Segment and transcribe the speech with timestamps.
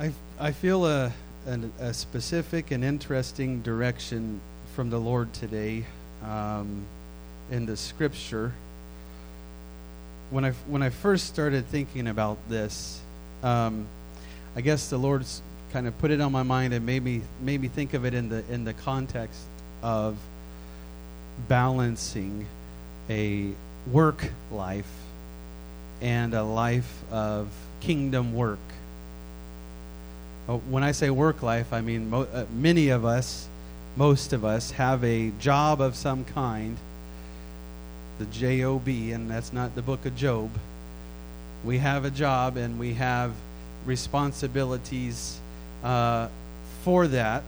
[0.00, 1.12] I, I feel a,
[1.46, 4.40] a, a specific and interesting direction
[4.74, 5.84] from the Lord today
[6.24, 6.86] um,
[7.50, 8.54] in the scripture.
[10.30, 12.98] When I, when I first started thinking about this,
[13.42, 13.86] um,
[14.56, 17.60] I guess the Lord's kind of put it on my mind and made me, made
[17.60, 19.42] me think of it in the, in the context
[19.82, 20.16] of
[21.46, 22.46] balancing
[23.10, 23.50] a
[23.92, 24.90] work life
[26.00, 28.58] and a life of kingdom work.
[30.50, 33.46] Oh, when I say work life, I mean mo- uh, many of us,
[33.96, 36.76] most of us, have a job of some kind,
[38.18, 40.50] the J O B, and that's not the book of Job.
[41.64, 43.32] We have a job and we have
[43.86, 45.38] responsibilities
[45.84, 46.26] uh,
[46.82, 47.44] for that,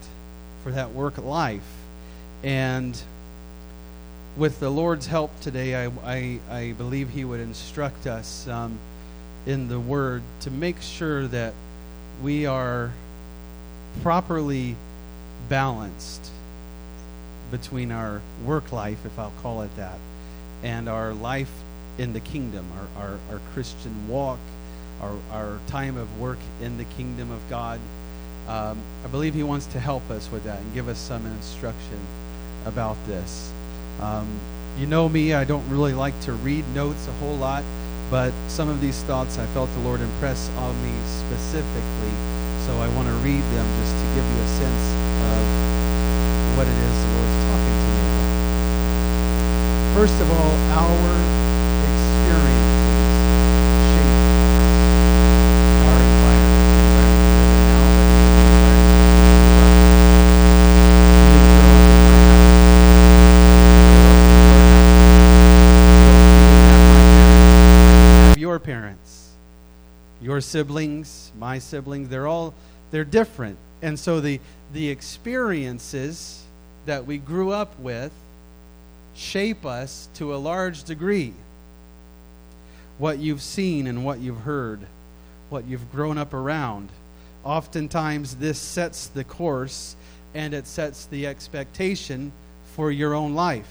[0.62, 1.66] for that work life.
[2.44, 2.96] And
[4.36, 8.78] with the Lord's help today, I, I, I believe He would instruct us um,
[9.44, 11.52] in the Word to make sure that
[12.22, 12.92] we are
[14.02, 14.76] properly
[15.48, 16.30] balanced
[17.50, 19.98] between our work life, if I'll call it that,
[20.62, 21.52] and our life
[21.98, 22.64] in the kingdom,
[22.96, 24.38] our, our, our Christian walk,
[25.00, 27.80] our, our time of work in the kingdom of God.
[28.48, 31.98] Um, I believe He wants to help us with that and give us some instruction
[32.64, 33.52] about this.
[34.00, 34.28] Um,
[34.78, 37.62] you know me, I don't really like to read notes a whole lot,
[38.12, 42.12] but some of these thoughts I felt the Lord impress on me specifically,
[42.68, 44.84] so I want to read them just to give you a sense
[45.32, 45.40] of
[46.60, 48.36] what it is the Lord's talking to me about.
[49.96, 51.08] First of all, our
[52.28, 52.44] your
[70.52, 72.52] siblings, my siblings, they're all
[72.90, 73.56] they're different.
[73.80, 74.38] And so the
[74.72, 76.42] the experiences
[76.86, 78.12] that we grew up with
[79.14, 81.32] shape us to a large degree.
[82.98, 84.80] What you've seen and what you've heard,
[85.48, 86.90] what you've grown up around.
[87.44, 89.96] Oftentimes this sets the course
[90.34, 92.30] and it sets the expectation
[92.76, 93.70] for your own life.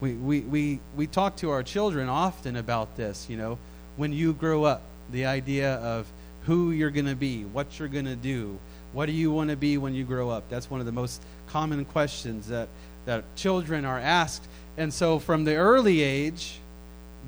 [0.00, 3.58] We, we, we, we talk to our children often about this, you know,
[3.96, 4.82] when you grow up
[5.12, 6.06] the idea of
[6.44, 8.58] who you're going to be, what you're going to do,
[8.92, 10.48] what do you want to be when you grow up?
[10.48, 12.68] That's one of the most common questions that,
[13.04, 14.46] that children are asked.
[14.76, 16.58] And so from the early age,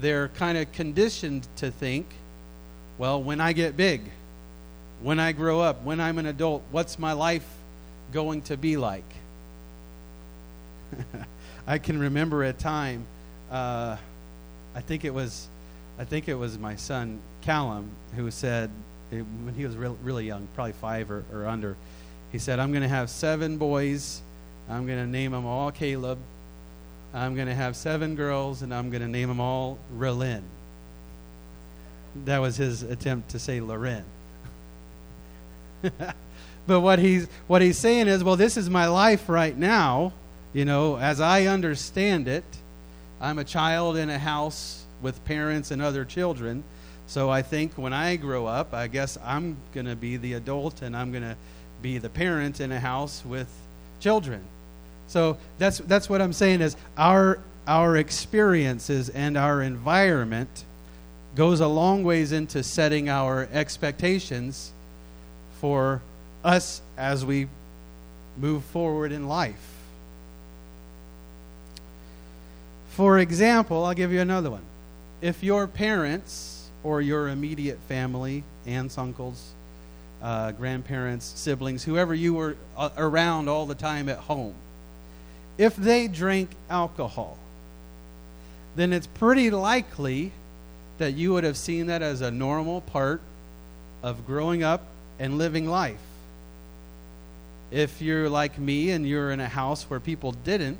[0.00, 2.06] they're kind of conditioned to think,
[2.96, 4.02] well, when I get big,
[5.02, 7.46] when I grow up, when I'm an adult, what's my life
[8.12, 9.04] going to be like?
[11.66, 13.04] I can remember a time,
[13.50, 13.96] uh,
[14.74, 15.48] I think it was,
[16.00, 18.70] I think it was my son Callum, who said,
[19.12, 21.76] eh, when he was re- really young, probably five or, or under,
[22.32, 24.22] he said, I'm going to have seven boys.
[24.66, 26.16] I'm going to name them all Caleb.
[27.12, 30.40] I'm going to have seven girls, and I'm going to name them all Relin.
[32.24, 34.04] That was his attempt to say Loren.
[36.66, 40.14] but what he's what he's saying is, well, this is my life right now.
[40.54, 42.44] You know, as I understand it,
[43.20, 46.64] I'm a child in a house with parents and other children.
[47.06, 50.82] So I think when I grow up, I guess I'm going to be the adult
[50.82, 51.36] and I'm going to
[51.82, 53.48] be the parent in a house with
[54.00, 54.42] children.
[55.08, 60.64] So that's that's what I'm saying is our our experiences and our environment
[61.34, 64.72] goes a long ways into setting our expectations
[65.60, 66.00] for
[66.44, 67.48] us as we
[68.38, 69.70] move forward in life.
[72.90, 74.62] For example, I'll give you another one.
[75.20, 79.52] If your parents or your immediate family, aunts, uncles,
[80.22, 84.54] uh, grandparents, siblings, whoever you were uh, around all the time at home,
[85.58, 87.36] if they drank alcohol,
[88.76, 90.32] then it's pretty likely
[90.98, 93.20] that you would have seen that as a normal part
[94.02, 94.82] of growing up
[95.18, 96.00] and living life.
[97.70, 100.78] If you're like me and you're in a house where people didn't,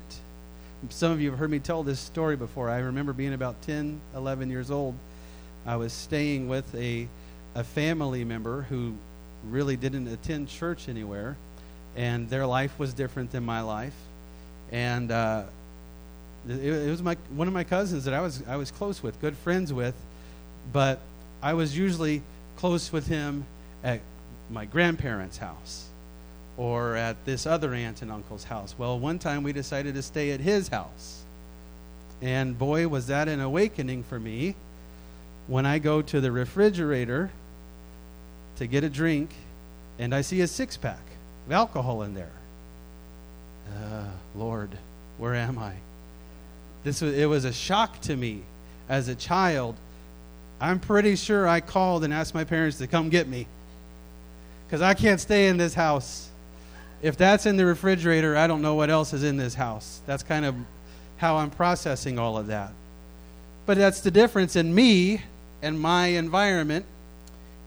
[0.89, 2.69] some of you have heard me tell this story before.
[2.69, 4.95] I remember being about 10, 11 years old
[5.65, 7.07] I was staying with a,
[7.53, 8.95] a family member who
[9.49, 11.37] really didn't attend church anywhere,
[11.95, 13.93] and their life was different than my life.
[14.71, 15.43] And uh,
[16.47, 19.19] it, it was my one of my cousins that I was I was close with,
[19.21, 19.95] good friends with,
[20.73, 20.99] but
[21.43, 22.23] I was usually
[22.57, 23.45] close with him
[23.83, 24.01] at
[24.49, 25.90] my grandparents' house
[26.61, 28.75] or at this other aunt and uncle's house.
[28.77, 31.23] Well, one time we decided to stay at his house.
[32.21, 34.53] And boy, was that an awakening for me
[35.47, 37.31] when I go to the refrigerator
[38.57, 39.31] to get a drink
[39.97, 41.01] and I see a six pack
[41.47, 42.29] of alcohol in there.
[43.75, 44.05] Uh,
[44.35, 44.69] Lord,
[45.17, 45.73] where am I?
[46.83, 48.43] This was, it was a shock to me
[48.87, 49.75] as a child.
[50.59, 53.47] I'm pretty sure I called and asked my parents to come get me
[54.67, 56.27] because I can't stay in this house.
[57.01, 60.01] If that's in the refrigerator, I don't know what else is in this house.
[60.05, 60.55] That's kind of
[61.17, 62.73] how I'm processing all of that.
[63.65, 65.21] But that's the difference in me
[65.61, 66.85] and my environment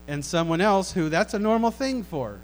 [0.06, 2.38] and someone else who that's a normal thing for.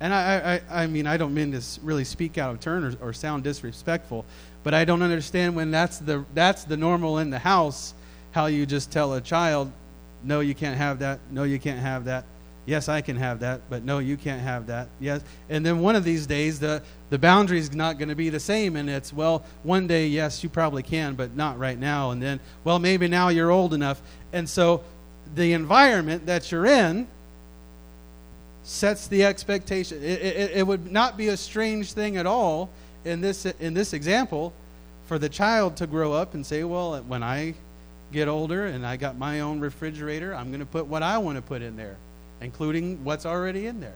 [0.00, 3.08] And I, I, I mean, I don't mean to really speak out of turn or,
[3.08, 4.24] or sound disrespectful,
[4.62, 7.92] but I don't understand when that's the, that's the normal in the house,
[8.32, 9.70] how you just tell a child,
[10.24, 12.24] no, you can't have that, no, you can't have that.
[12.70, 14.86] Yes, I can have that, but no, you can't have that.
[15.00, 15.22] Yes.
[15.48, 18.38] And then one of these days, the, the boundary is not going to be the
[18.38, 18.76] same.
[18.76, 22.12] And it's, well, one day, yes, you probably can, but not right now.
[22.12, 24.00] And then, well, maybe now you're old enough.
[24.32, 24.84] And so
[25.34, 27.08] the environment that you're in
[28.62, 29.98] sets the expectation.
[30.00, 32.70] It, it, it, would not be a strange thing at all
[33.04, 34.52] in this, in this example
[35.06, 37.54] for the child to grow up and say, well, when I
[38.12, 41.34] get older and I got my own refrigerator, I'm going to put what I want
[41.34, 41.96] to put in there,
[42.40, 43.94] including what's already in there.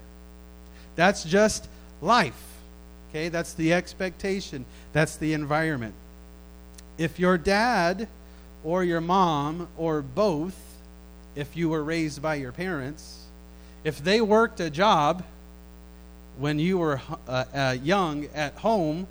[0.96, 1.68] That's just
[2.00, 2.40] life.
[3.10, 5.94] Okay, that's the expectation, that's the environment.
[6.98, 8.08] If your dad
[8.64, 10.56] or your mom or both
[11.36, 13.24] if you were raised by your parents,
[13.82, 15.24] if they worked a job
[16.38, 19.06] when you were uh, uh, young at home,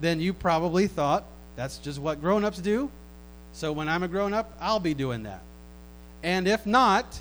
[0.00, 1.24] then you probably thought
[1.56, 2.90] that's just what grown ups do.
[3.52, 5.42] So when I'm a grown up, I'll be doing that.
[6.22, 7.20] And if not,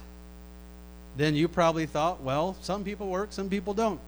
[1.17, 3.99] then you probably thought, well, some people work, some people don't.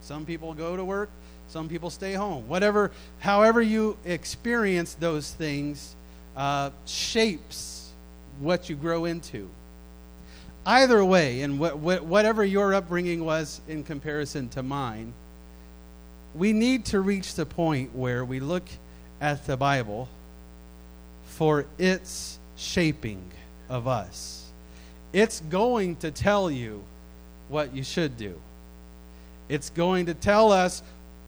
[0.00, 1.10] Some people go to work,
[1.48, 2.48] some people stay home.
[2.48, 5.94] Whatever, however you experience those things,
[6.36, 7.90] uh, shapes
[8.40, 9.48] what you grow into
[10.66, 15.12] either way, and wh- wh- whatever your upbringing was in comparison to mine,
[16.34, 18.64] we need to reach the point where we look
[19.20, 20.08] at the Bible
[21.26, 23.22] for its shaping
[23.68, 24.51] of us.
[25.12, 26.82] It's going to tell you
[27.48, 28.40] what you should do.
[29.48, 30.82] It's going to tell us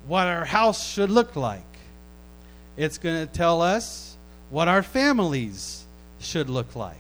[0.07, 1.63] what our house should look like.
[2.77, 4.17] It's going to tell us
[4.51, 5.85] what our families
[6.21, 6.97] should look like.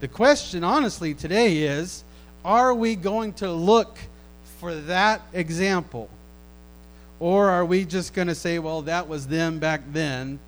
[0.00, 2.04] The question, honestly, today is
[2.44, 3.98] are we going to look
[4.58, 6.08] for that example?
[7.18, 10.38] Or are we just going to say, well, that was them back then,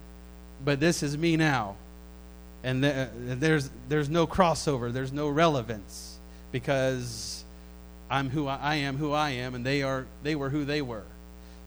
[0.65, 1.77] but this is me now?
[2.64, 6.19] And th- there's, there's no crossover, there's no relevance
[6.53, 7.44] because
[8.11, 10.82] I'm who I, I am who I am, and they, are, they were who they
[10.82, 11.05] were.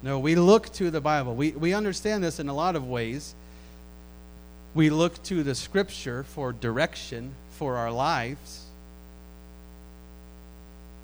[0.01, 1.35] No, we look to the Bible.
[1.35, 3.33] We, we understand this in a lot of ways.
[4.75, 8.61] We look to the Scripture for direction, for our lives.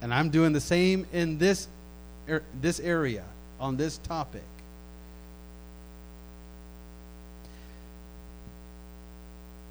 [0.01, 1.67] And I'm doing the same in this,
[2.29, 3.23] er, this area,
[3.59, 4.43] on this topic.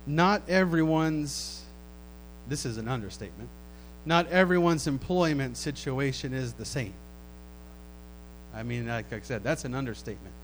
[0.06, 1.62] Not everyone's,
[2.49, 3.49] this is an understatement,
[4.05, 6.94] not everyone's employment situation is the same.
[8.55, 10.35] I mean, like I said, that's an understatement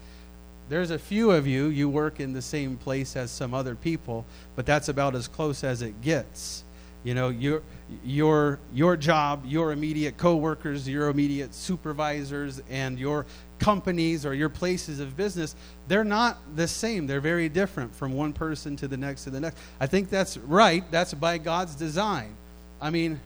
[0.69, 4.25] there's a few of you, you work in the same place as some other people,
[4.57, 6.65] but that's about as close as it gets.
[7.05, 7.63] You know, your,
[8.05, 13.27] your, your job, your immediate coworkers, your immediate supervisors, and your
[13.59, 15.55] companies or your places of business,
[15.89, 17.07] they're not the same.
[17.07, 19.59] They're very different from one person to the next to the next.
[19.81, 20.85] I think that's right.
[20.91, 22.35] That's by God's design.
[22.81, 23.21] I mean,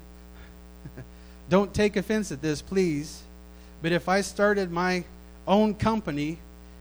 [1.49, 3.23] don't take offense at this, please.
[3.83, 5.05] But if I started my
[5.47, 6.39] own company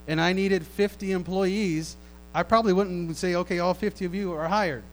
[0.07, 1.95] and I needed 50 employees,
[2.33, 4.83] I probably wouldn't say, okay, all 50 of you are hired.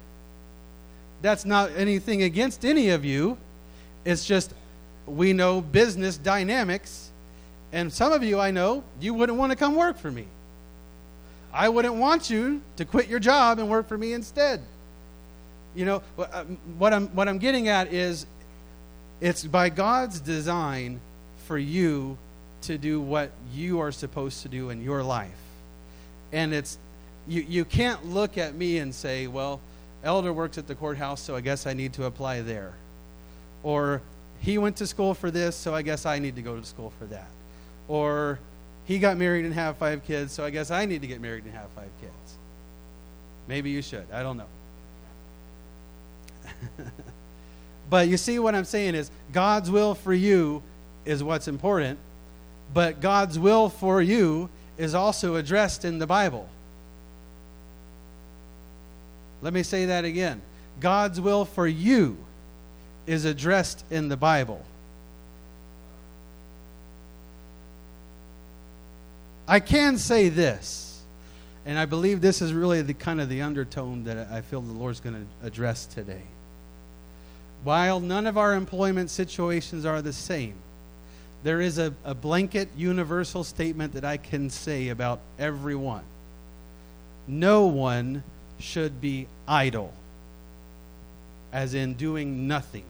[1.23, 3.39] That's not anything against any of you.
[4.05, 4.55] It's just
[5.07, 7.11] we know business dynamics.
[7.77, 10.25] And some of you I know, you wouldn't want to come work for me.
[11.53, 14.63] I wouldn't want you to quit your job and work for me instead.
[15.75, 16.45] You know, uh,
[16.79, 18.25] what I'm, what I'm getting at is
[19.21, 21.01] it's by God's design
[21.45, 22.17] for you
[22.63, 25.29] to do what you are supposed to do in your life.
[26.33, 26.79] And it's
[27.29, 29.61] you, you can't look at me and say, well,
[30.03, 32.73] Elder works at the courthouse, so I guess I need to apply there.
[33.63, 34.01] Or
[34.41, 36.91] he went to school for this, so I guess I need to go to school
[36.99, 37.29] for that.
[37.89, 38.39] Or
[38.87, 41.45] he got married and have five kids, so I guess I need to get married
[41.45, 42.13] and have five kids.
[43.49, 44.07] Maybe you should.
[44.13, 44.47] I don't know.
[47.91, 50.63] but you see what I'm saying is God's will for you
[51.05, 51.99] is what's important,
[52.75, 56.49] but God's will for you is also addressed in the Bible.
[59.43, 60.43] Let me say that again.
[60.81, 62.17] God's will for you
[63.07, 64.65] is addressed in the Bible.
[69.49, 71.03] I can say this,
[71.65, 74.73] and I believe this is really the kind of the undertone that I feel the
[74.73, 76.23] Lord's going to address today.
[77.63, 80.55] While none of our employment situations are the same,
[81.45, 86.03] there is a, a blanket universal statement that I can say about everyone.
[87.29, 88.25] No one
[88.59, 89.93] should be idle,
[91.53, 92.85] as in doing nothing.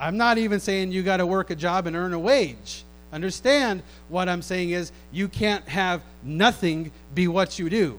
[0.00, 2.84] I'm not even saying you got to work a job and earn a wage.
[3.12, 7.98] Understand what I'm saying is you can't have nothing be what you do.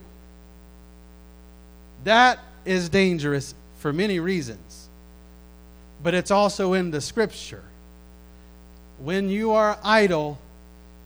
[2.04, 4.88] That is dangerous for many reasons.
[6.02, 7.64] But it's also in the scripture.
[8.98, 10.38] When you are idle,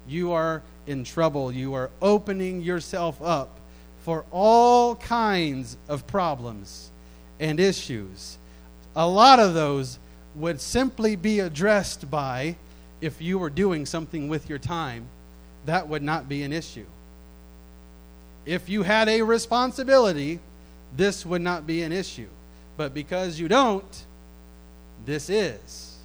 [0.06, 1.50] you are in trouble.
[1.50, 3.58] You are opening yourself up
[4.02, 6.90] for all kinds of problems
[7.40, 8.38] and issues.
[8.94, 9.98] A lot of those
[10.34, 12.56] would simply be addressed by
[13.04, 15.06] if you were doing something with your time,
[15.66, 16.86] that would not be an issue.
[18.46, 20.40] If you had a responsibility,
[20.96, 22.28] this would not be an issue.
[22.78, 24.04] But because you don't,
[25.04, 25.98] this is.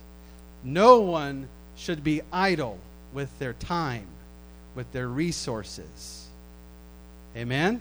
[0.62, 2.78] No one should be idle
[3.14, 4.08] with their time,
[4.76, 6.28] with their resources.
[7.34, 7.80] Amen?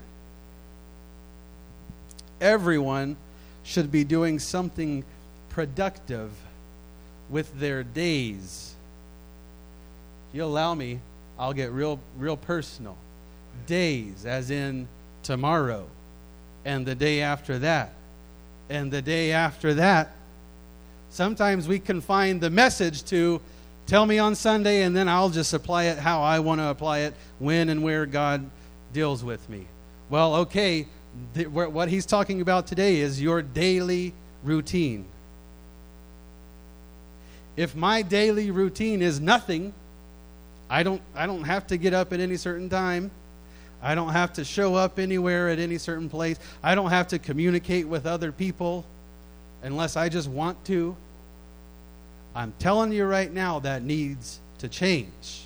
[2.40, 3.16] Everyone
[3.64, 5.04] should be doing something
[5.48, 6.30] productive
[7.28, 8.76] with their days.
[10.32, 11.00] You allow me,
[11.38, 12.96] I'll get real real personal.
[13.66, 14.88] Days as in
[15.22, 15.86] tomorrow
[16.64, 17.92] and the day after that
[18.70, 20.12] and the day after that.
[21.10, 23.40] Sometimes we confine the message to
[23.86, 27.00] tell me on Sunday and then I'll just apply it how I want to apply
[27.00, 28.48] it when and where God
[28.92, 29.66] deals with me.
[30.10, 30.86] Well, okay,
[31.50, 34.12] what he's talking about today is your daily
[34.44, 35.06] routine
[37.58, 39.74] if my daily routine is nothing,
[40.70, 43.10] I don't, I don't have to get up at any certain time.
[43.80, 46.38] I don't have to show up anywhere at any certain place.
[46.62, 48.84] I don't have to communicate with other people
[49.62, 50.96] unless I just want to.
[52.34, 55.42] I'm telling you right now that needs to change.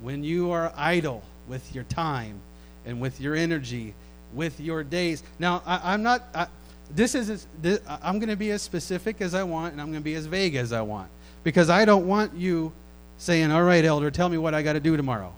[0.00, 2.40] When you are idle with your time
[2.86, 3.94] and with your energy,
[4.32, 5.22] with your days.
[5.38, 6.22] Now, I, am not.
[6.34, 6.46] I,
[6.94, 10.00] this is this, i'm going to be as specific as i want and i'm going
[10.00, 11.08] to be as vague as i want.
[11.44, 12.72] Because i don't want you
[13.18, 15.32] saying all right elder tell me what i got to do tomorrow.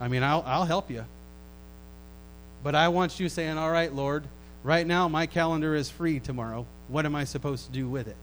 [0.00, 1.04] I mean I'll, I'll help you.
[2.62, 4.24] But i want you saying all right lord
[4.62, 6.66] right now my calendar is free tomorrow.
[6.88, 8.16] What am i supposed to do with it?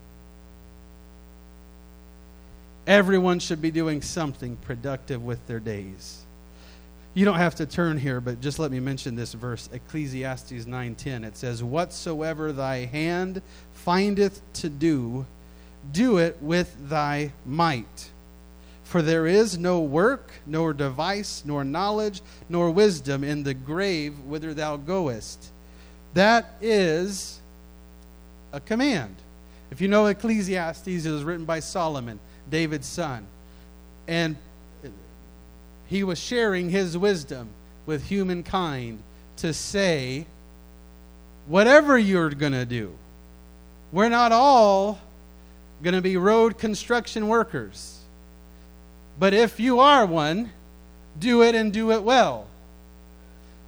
[2.87, 6.25] Everyone should be doing something productive with their days
[7.13, 11.23] you don't have to turn here, but just let me mention this verse, Ecclesiastes 9:10.
[11.23, 13.41] It says, "Whatsoever thy hand
[13.73, 15.25] findeth to do,
[15.91, 18.09] do it with thy might.
[18.83, 24.53] For there is no work, nor device, nor knowledge, nor wisdom in the grave whither
[24.53, 25.49] thou goest."
[26.13, 27.39] That is
[28.53, 29.15] a command.
[29.69, 33.25] If you know Ecclesiastes, it was written by Solomon, David's son.
[34.07, 34.35] And
[35.91, 37.49] he was sharing his wisdom
[37.85, 38.97] with humankind
[39.35, 40.25] to say,
[41.47, 42.95] whatever you're going to do,
[43.91, 44.97] we're not all
[45.83, 47.99] going to be road construction workers.
[49.19, 50.51] But if you are one,
[51.19, 52.47] do it and do it well.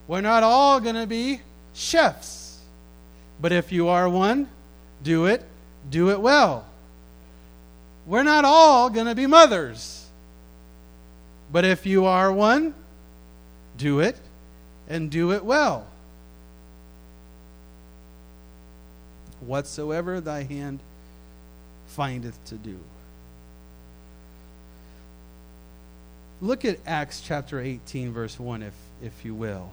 [0.08, 1.42] We're not all going to be
[1.74, 2.58] chefs.
[3.42, 4.48] But if you are one,
[5.03, 5.44] do it,
[5.89, 6.65] do it well.
[8.06, 10.02] We're not all going to be mothers.
[11.53, 12.74] But if you are one,
[13.77, 14.17] do it
[14.89, 15.86] and do it well.
[19.39, 20.79] Whatsoever thy hand
[21.86, 22.79] findeth to do.
[26.41, 29.69] Look at Acts chapter 18, verse 1, if, if you will.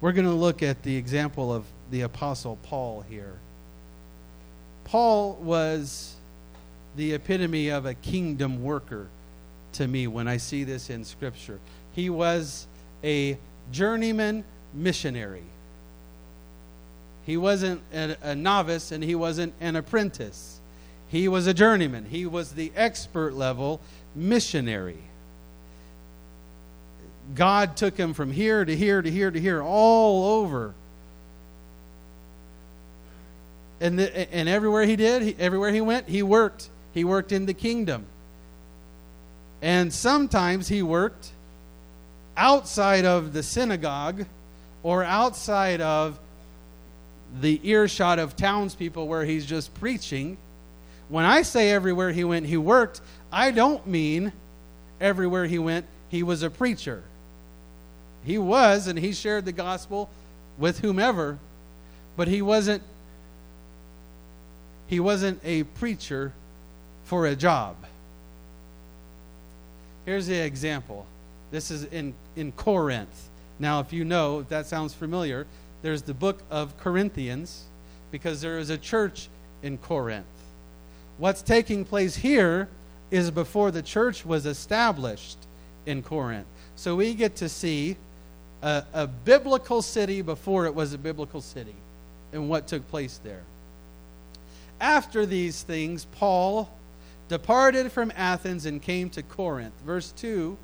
[0.00, 3.40] We're going to look at the example of the Apostle Paul here.
[4.84, 6.14] Paul was
[6.94, 9.08] the epitome of a kingdom worker
[9.76, 11.58] to me when I see this in Scripture.
[11.92, 12.66] He was
[13.02, 13.38] a
[13.72, 15.44] journeyman missionary.
[17.24, 20.60] He wasn't a, a, novice and he wasn't an apprentice.
[21.08, 22.04] He was a journeyman.
[22.04, 23.80] He was the expert level
[24.14, 24.98] missionary.
[27.34, 30.74] God took him from here to here to here to here, all over.
[33.80, 36.70] And, the, and everywhere he did, he, everywhere he went, he worked.
[36.94, 38.06] He worked in the kingdom.
[39.62, 41.30] And sometimes he worked
[42.36, 44.26] outside of the synagogue
[44.82, 46.18] or outside of
[47.40, 50.36] the earshot of townspeople where he's just preaching,
[51.08, 53.00] When I say everywhere he went, he worked,
[53.32, 54.32] I don't mean
[55.00, 57.02] everywhere he went, he was a preacher.
[58.24, 60.10] He was, and he shared the gospel
[60.58, 61.38] with whomever,
[62.16, 62.82] but he wasn't
[64.88, 66.32] he wasn't a preacher
[67.04, 67.74] for a job.
[70.06, 71.04] Here's the example.
[71.50, 73.28] This is in, in Corinth.
[73.58, 75.46] Now, if you know, if that sounds familiar,
[75.82, 77.64] there's the book of Corinthians
[78.10, 79.28] because there is a church
[79.62, 80.24] in Corinth.
[81.18, 82.68] What's taking place here
[83.10, 85.38] is before the church was established
[85.86, 86.46] in Corinth.
[86.76, 87.96] So we get to see
[88.62, 91.74] a, a biblical city before it was a biblical city
[92.32, 93.42] and what took place there.
[94.80, 96.70] After these things, Paul
[97.28, 99.74] departed from Athens and came to Corinth.
[99.84, 100.56] Verse 2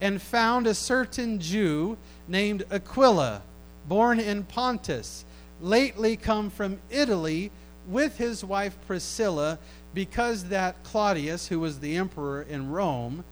[0.00, 1.96] And found a certain Jew
[2.28, 3.42] named Aquila,
[3.88, 5.24] born in Pontus,
[5.60, 7.50] lately come from Italy
[7.88, 9.58] with his wife Priscilla,
[9.94, 13.24] because that Claudius, who was the emperor in Rome,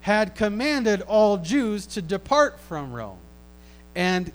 [0.00, 3.18] had commanded all Jews to depart from Rome.
[3.94, 4.30] And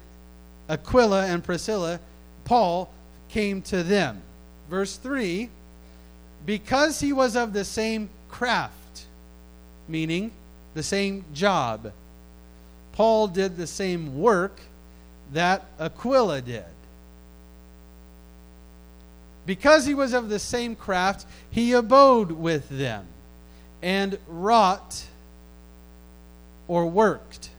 [0.68, 2.00] Aquila and Priscilla,
[2.44, 2.92] Paul,
[3.28, 4.20] came to them.
[4.68, 5.48] Verse 3
[6.44, 9.06] because he was of the same craft,
[9.88, 10.32] meaning
[10.74, 11.92] the same job,
[12.92, 14.60] Paul did the same work
[15.32, 16.64] that Aquila did.
[19.44, 23.06] Because he was of the same craft, he abode with them
[23.82, 25.04] and wrought
[26.68, 27.50] or worked.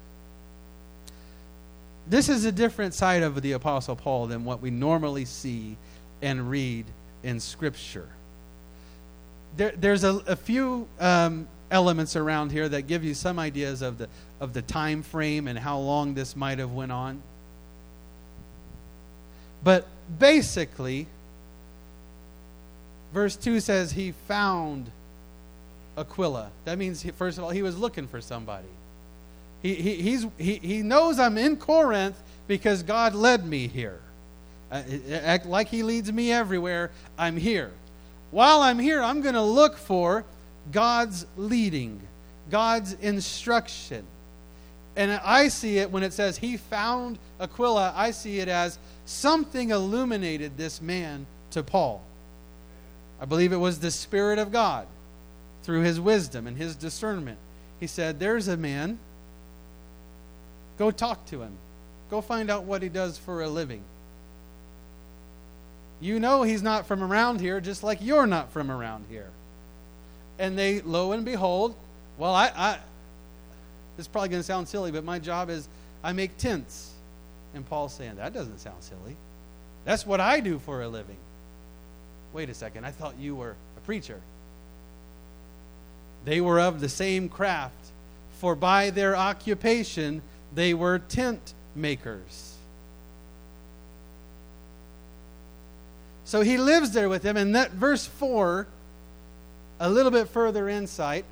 [2.07, 5.77] This is a different side of the Apostle Paul than what we normally see
[6.21, 6.85] and read
[7.23, 8.07] in Scripture.
[9.55, 13.97] There, there's a, a few um, elements around here that give you some ideas of
[13.97, 14.07] the,
[14.39, 17.21] of the time frame and how long this might have went on.
[19.63, 19.87] But
[20.19, 21.07] basically,
[23.13, 24.91] verse 2 says he found
[25.97, 26.49] Aquila.
[26.65, 28.67] That means, he, first of all, he was looking for somebody.
[29.61, 34.01] He, he, he's, he, he knows I'm in Corinth because God led me here.
[34.71, 37.71] Uh, like he leads me everywhere, I'm here.
[38.33, 40.25] While I'm here, I'm going to look for
[40.71, 42.01] God's leading,
[42.49, 44.05] God's instruction.
[44.95, 49.69] And I see it when it says he found Aquila, I see it as something
[49.69, 52.03] illuminated this man to Paul.
[53.21, 54.87] I believe it was the Spirit of God
[55.61, 57.37] through his wisdom and his discernment.
[57.79, 58.99] He said, There's a man
[60.77, 61.53] Go talk to him.
[62.09, 63.83] Go find out what he does for a living.
[66.03, 69.29] You know he's not from around here, just like you're not from around here.
[70.37, 71.75] And they, lo and behold,
[72.17, 72.77] well, I, I
[73.95, 75.69] this is probably going to sound silly, but my job is
[76.03, 76.91] I make tents.
[77.55, 79.15] And Paul's saying, that doesn't sound silly.
[79.85, 81.15] That's what I do for a living.
[82.33, 84.19] Wait a second, I thought you were a preacher.
[86.25, 87.91] They were of the same craft,
[88.39, 90.21] for by their occupation
[90.53, 92.52] they were tent makers.
[96.33, 98.65] So he lives there with them, and that verse 4,
[99.79, 101.25] a little bit further insight,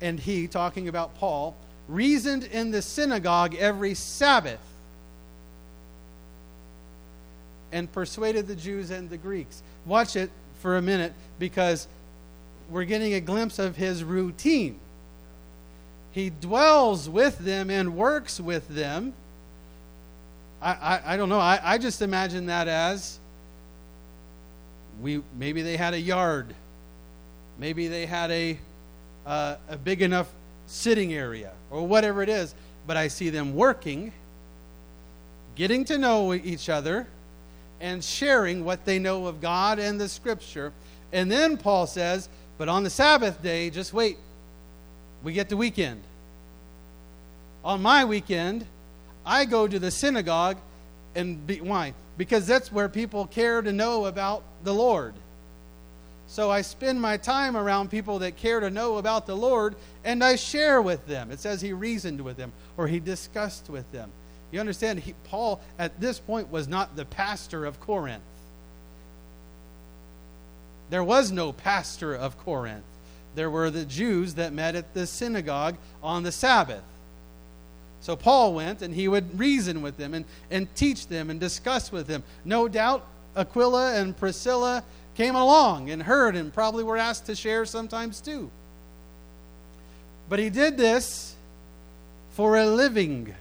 [0.00, 1.54] and he, talking about Paul,
[1.86, 4.58] reasoned in the synagogue every Sabbath
[7.70, 9.62] and persuaded the Jews and the Greeks.
[9.86, 11.86] Watch it for a minute because
[12.68, 14.80] we're getting a glimpse of his routine.
[16.10, 19.14] He dwells with them and works with them.
[20.60, 21.38] I, I, I don't know.
[21.38, 23.20] I, I just imagine that as
[25.02, 26.54] we maybe they had a yard,
[27.58, 28.58] maybe they had a
[29.26, 30.32] uh, a big enough
[30.66, 32.54] sitting area or whatever it is.
[32.86, 34.12] But I see them working,
[35.54, 37.06] getting to know each other,
[37.80, 40.72] and sharing what they know of God and the Scripture.
[41.12, 44.16] And then Paul says, "But on the Sabbath day, just wait
[45.22, 46.02] we get the weekend.
[47.64, 48.66] On my weekend,
[49.24, 50.56] I go to the synagogue
[51.14, 51.94] and be, why?
[52.16, 55.14] Because that's where people care to know about the Lord.
[56.26, 60.22] So I spend my time around people that care to know about the Lord and
[60.24, 61.30] I share with them.
[61.30, 64.10] It says he reasoned with them or he discussed with them.
[64.50, 68.22] You understand, he, Paul at this point was not the pastor of Corinth.
[70.90, 72.84] There was no pastor of Corinth
[73.34, 76.82] there were the Jews that met at the synagogue on the Sabbath.
[78.02, 81.90] So Paul went and he would reason with them and, and teach them and discuss
[81.90, 82.22] with them.
[82.44, 84.84] No doubt Aquila and Priscilla
[85.14, 88.50] came along and heard and probably were asked to share sometimes too.
[90.28, 91.34] But he did this
[92.32, 93.34] for a living.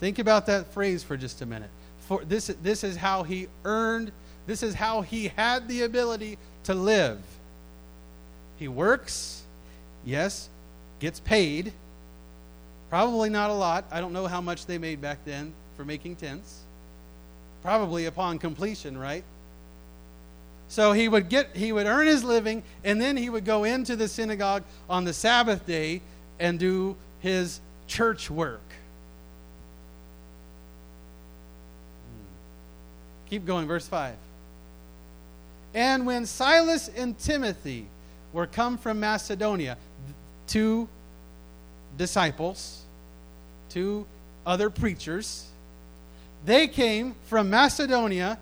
[0.00, 1.70] Think about that phrase for just a minute.
[2.00, 4.12] For this, this is how he earned
[4.46, 7.18] This is how he had the ability to live.
[8.58, 9.42] He works,
[10.04, 10.48] yes,
[10.98, 11.72] gets paid.
[12.88, 13.84] Probably not a lot.
[13.90, 16.62] I don't know how much they made back then for making tents.
[17.62, 19.24] Probably upon completion, right?
[20.68, 23.96] So he would get he would earn his living and then he would go into
[23.96, 26.00] the synagogue on the Sabbath day
[26.40, 28.68] and do his church work.
[32.08, 33.30] Hmm.
[33.30, 34.16] Keep going verse 5.
[35.74, 37.86] And when Silas and Timothy
[38.32, 39.76] were come from Macedonia,
[40.46, 40.88] two
[41.96, 42.82] disciples,
[43.68, 44.06] two
[44.44, 45.46] other preachers,
[46.44, 48.38] they came from Macedonia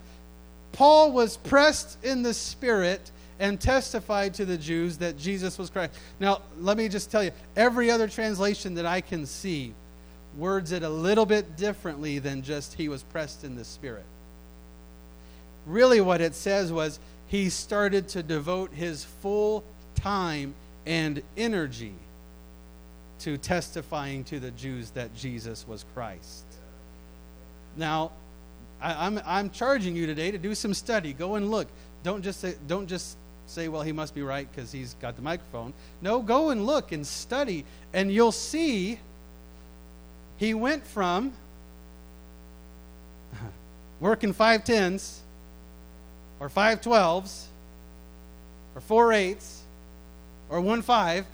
[0.74, 5.92] Paul was pressed in the Spirit and testified to the Jews that Jesus was Christ.
[6.18, 9.72] Now, let me just tell you every other translation that I can see
[10.36, 14.04] words it a little bit differently than just he was pressed in the Spirit.
[15.64, 19.62] Really, what it says was he started to devote his full
[19.94, 20.54] time
[20.86, 21.94] and energy
[23.20, 26.44] to testifying to the Jews that Jesus was Christ.
[27.76, 28.12] Now,
[28.80, 31.12] I, am I'm, I'm charging you today to do some study.
[31.12, 31.68] Go and look.
[32.02, 33.16] Don't just say, don't just
[33.46, 35.72] say, well, he must be right because he's got the microphone.
[36.02, 38.98] No, go and look and study, and you'll see
[40.36, 41.32] he went from
[44.00, 45.20] working five tens
[46.40, 47.48] or five twelves
[48.74, 49.63] or four eights
[50.54, 51.26] or one five.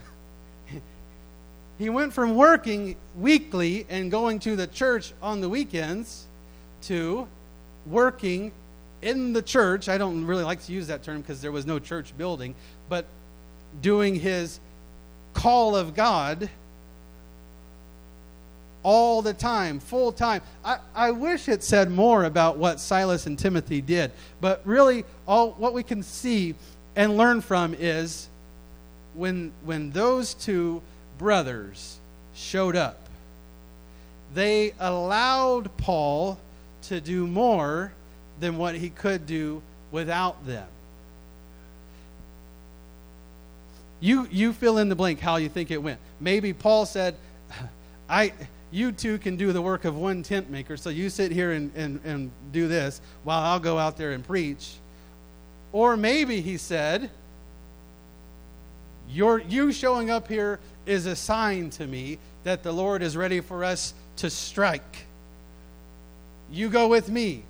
[1.79, 6.27] he went from working weekly and going to the church on the weekends
[6.81, 7.29] to
[7.85, 8.51] working
[9.03, 9.91] in the church.
[9.91, 12.55] I don't really like to use that term because there was no church building,
[12.89, 13.05] but
[13.83, 14.59] doing his
[15.35, 16.49] call of God
[18.83, 20.41] all the time, full time.
[20.65, 25.51] I, I wish it said more about what Silas and Timothy did, but really, all
[25.59, 26.55] what we can see
[26.97, 28.30] and learn from is
[29.15, 30.83] when when those two
[31.19, 31.99] brothers
[32.35, 33.09] showed up,
[34.35, 36.39] they allowed Paul
[36.83, 37.93] to do more
[38.39, 40.67] than what he could do without them.
[44.01, 46.01] You, you fill in the blank how you think it went.
[46.21, 47.17] Maybe Paul said,
[48.09, 48.33] I,
[48.71, 51.71] you two can do the work of one tent maker, so you sit here and,
[51.77, 54.75] and, and do this while I'll go out there and preach.
[55.73, 57.11] Or maybe he said,
[59.13, 63.41] Your, you showing up here is a sign to me that the Lord is ready
[63.41, 65.07] for us to strike.
[66.51, 67.45] You go with me.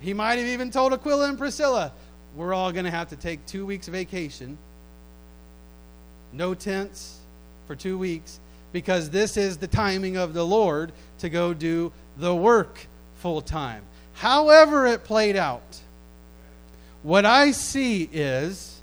[0.00, 1.92] He might have even told Aquila and Priscilla,
[2.34, 4.58] We're all going to have to take two weeks vacation,
[6.32, 7.18] no tents
[7.66, 8.38] for two weeks,
[8.72, 13.82] because this is the timing of the Lord to go do the work full time.
[14.14, 15.80] However, it played out,
[17.02, 18.75] what I see is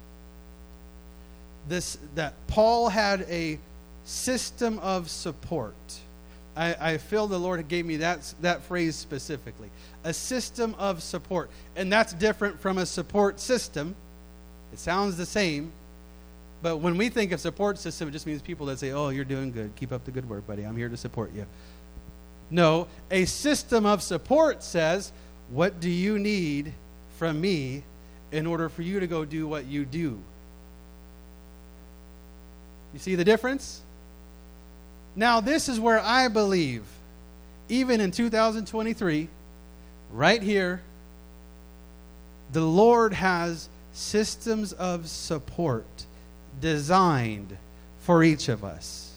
[1.68, 3.60] this that Paul had a
[4.04, 5.76] system of support
[6.56, 9.70] I, I feel the Lord gave me that, that phrase specifically.
[10.04, 11.50] A system of support.
[11.76, 13.96] And that's different from a support system.
[14.72, 15.72] It sounds the same.
[16.62, 19.26] But when we think of support system, it just means people that say, oh, you're
[19.26, 19.72] doing good.
[19.76, 20.64] Keep up the good work, buddy.
[20.64, 21.46] I'm here to support you.
[22.50, 25.12] No, a system of support says,
[25.50, 26.72] what do you need
[27.18, 27.84] from me
[28.32, 30.20] in order for you to go do what you do?
[32.94, 33.82] You see the difference?
[35.16, 36.84] Now, this is where I believe,
[37.70, 39.28] even in 2023,
[40.12, 40.82] right here,
[42.52, 46.06] the Lord has systems of support
[46.62, 47.58] designed
[48.00, 49.12] for each of us.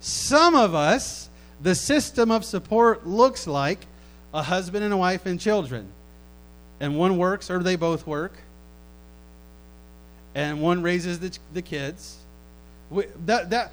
[0.00, 1.28] Some of us,
[1.60, 3.86] the system of support looks like
[4.32, 5.88] a husband and a wife and children.
[6.80, 8.32] And one works, or they both work.
[10.34, 12.19] And one raises the, the kids.
[12.90, 13.72] We, that, that,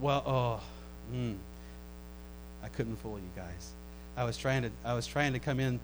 [0.00, 1.36] well, oh, mm,
[2.62, 3.72] I couldn't fool you guys.
[4.16, 5.78] I was trying to, I was trying to come in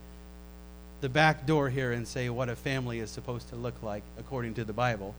[1.00, 4.54] the back door here and say what a family is supposed to look like according
[4.54, 5.14] to the Bible.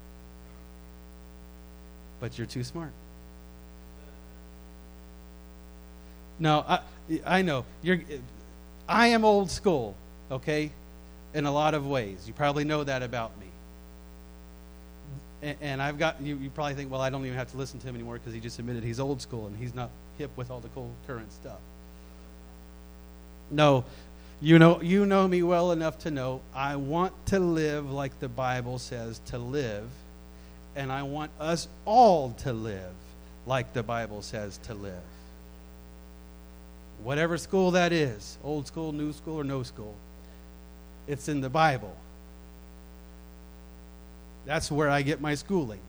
[2.19, 2.91] But you're too smart.
[6.39, 6.79] No, I,
[7.25, 7.99] I know you're.
[8.88, 9.95] I am old school,
[10.31, 10.71] okay,
[11.34, 12.23] in a lot of ways.
[12.27, 13.31] You probably know that about
[15.41, 17.88] and, I've got you, you probably think, well, I don't even have to listen to
[17.88, 20.60] him anymore because he just admitted he's old school and he's not hip with all
[20.60, 21.60] the cool current stuff.
[23.49, 23.84] No,
[24.39, 28.30] you know, you know me well enough to know I want to live like the
[28.30, 29.89] Bible says to live,
[30.75, 32.93] and I want us all to live
[33.45, 34.93] like the Bible says to live.
[37.04, 39.95] Whatever school that is, old school, new school, or no school.
[41.08, 41.95] it's in the Bible.
[44.45, 45.80] That's where I get my schooling.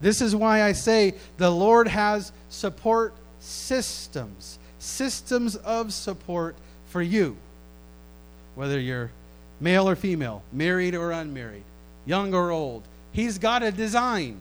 [0.00, 6.56] This is why I say the Lord has support systems, systems of support
[6.88, 7.36] for you,
[8.54, 9.10] whether you're
[9.60, 11.64] male or female, married or unmarried,
[12.04, 12.82] young or old.
[13.12, 14.40] He's got a design.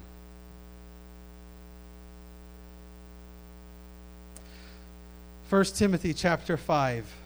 [5.48, 7.23] First Timothy chapter 5.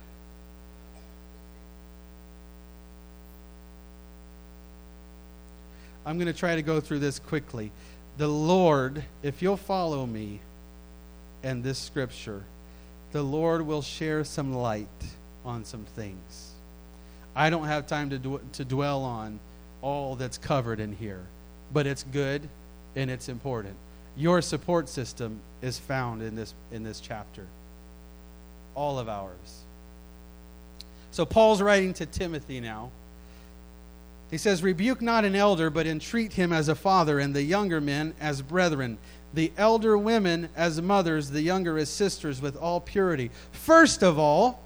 [6.07, 7.69] I'm going to try to go through this quickly.
[8.17, 10.39] The Lord, if you'll follow me
[11.43, 12.43] and this scripture,
[13.11, 14.87] the Lord will share some light
[15.43, 16.53] on some things.
[17.35, 19.41] I don't have time to, to dwell on
[19.81, 21.25] all that's covered in here,
[21.73, 22.47] but it's good
[22.95, 23.75] and it's important.
[24.15, 27.45] Your support system is found in this, in this chapter,
[28.75, 29.65] all of ours.
[31.11, 32.91] So Paul's writing to Timothy now.
[34.29, 37.79] He says, Rebuke not an elder, but entreat him as a father, and the younger
[37.79, 38.97] men as brethren,
[39.33, 43.31] the elder women as mothers, the younger as sisters, with all purity.
[43.51, 44.61] First of all,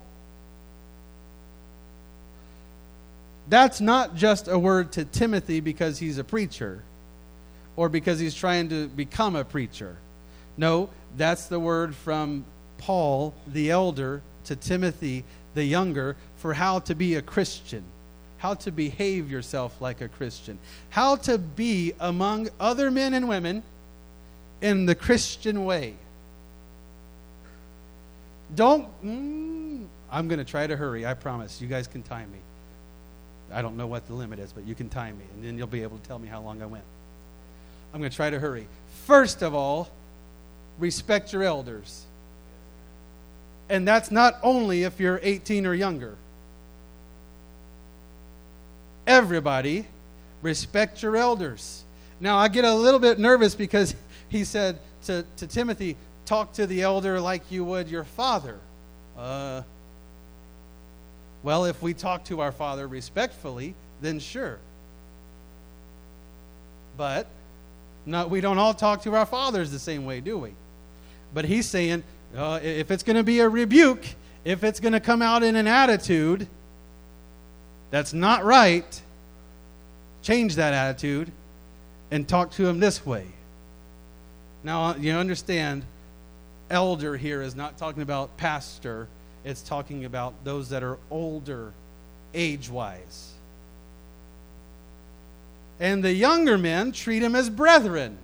[3.49, 6.83] that's not just a word to Timothy because he's a preacher
[7.75, 9.97] or because he's trying to become a preacher.
[10.57, 12.45] No, that's the word from
[12.77, 17.83] Paul, the elder, to Timothy, the younger, for how to be a Christian
[18.41, 20.57] how to behave yourself like a Christian,
[20.89, 23.61] how to be among other men and women
[24.61, 25.93] in the Christian way.
[28.55, 31.61] Don't, mm, I'm going to try to hurry, I promise.
[31.61, 32.39] You guys can time me.
[33.53, 35.67] I don't know what the limit is, but you can time me, and then you'll
[35.67, 36.83] be able to tell me how long I went.
[37.93, 38.65] I'm going to try to hurry.
[39.05, 39.87] First of all,
[40.79, 42.05] respect your elders.
[43.69, 46.17] And that's not only if you're 18 or younger
[49.05, 49.85] everybody
[50.41, 51.83] respect your elders.
[52.19, 53.95] Now, I get a little bit nervous because
[54.29, 58.59] he said to, to Timothy, talk to the elder like you would your father.
[59.17, 59.63] Uh,
[61.43, 64.59] well, if we talk to our father respectfully, then sure.
[66.97, 67.27] But
[68.05, 70.53] not, we don't all talk to our fathers the same way, do we?
[71.33, 72.03] But he's saying
[72.35, 74.05] uh, if it's going to be a rebuke,
[74.45, 76.47] if it's going to come out in an attitude,
[77.91, 79.01] that's not right,
[80.21, 81.31] change that attitude
[82.09, 83.25] and talk to him this way.
[84.63, 85.83] Now, uh, you understand,
[86.69, 89.07] elder here is not talking about pastor,
[89.43, 91.73] it's talking about those that are older
[92.33, 93.33] age wise.
[95.79, 98.17] And the younger men treat him as brethren.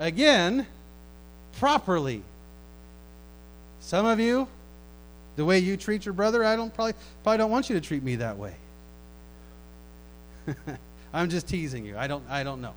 [0.00, 0.66] Again,
[1.58, 2.22] properly.
[3.78, 4.48] Some of you,
[5.36, 8.02] the way you treat your brother, I don't probably probably don't want you to treat
[8.02, 8.54] me that way.
[11.12, 11.96] I'm just teasing you.
[11.96, 12.74] I don't I don't know.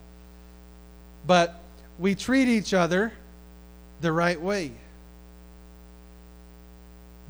[1.25, 1.59] But
[1.99, 3.11] we treat each other
[4.01, 4.71] the right way.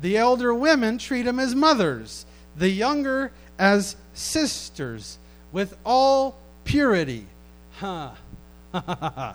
[0.00, 2.24] The elder women treat them as mothers,
[2.56, 5.18] the younger as sisters,
[5.50, 7.26] with all purity.
[7.78, 8.10] Huh.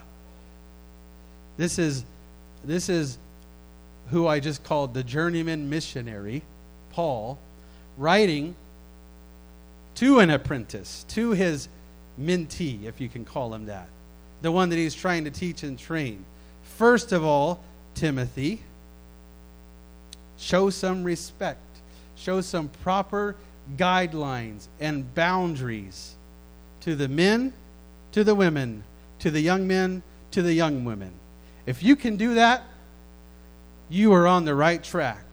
[1.57, 2.05] this is
[2.63, 3.17] this is
[4.09, 6.43] who I just called the journeyman missionary,
[6.91, 7.37] Paul,
[7.97, 8.55] writing
[9.95, 11.67] to an apprentice, to his
[12.19, 13.87] mentee, if you can call him that,
[14.41, 16.25] the one that he's trying to teach and train.
[16.77, 17.63] First of all,
[17.95, 18.61] Timothy,
[20.37, 21.59] show some respect,
[22.15, 23.35] show some proper
[23.77, 26.15] guidelines and boundaries
[26.81, 27.53] to the men,
[28.11, 28.83] to the women,
[29.19, 31.11] to the young men, to the young women.
[31.65, 32.63] If you can do that,
[33.93, 35.23] you are on the right track.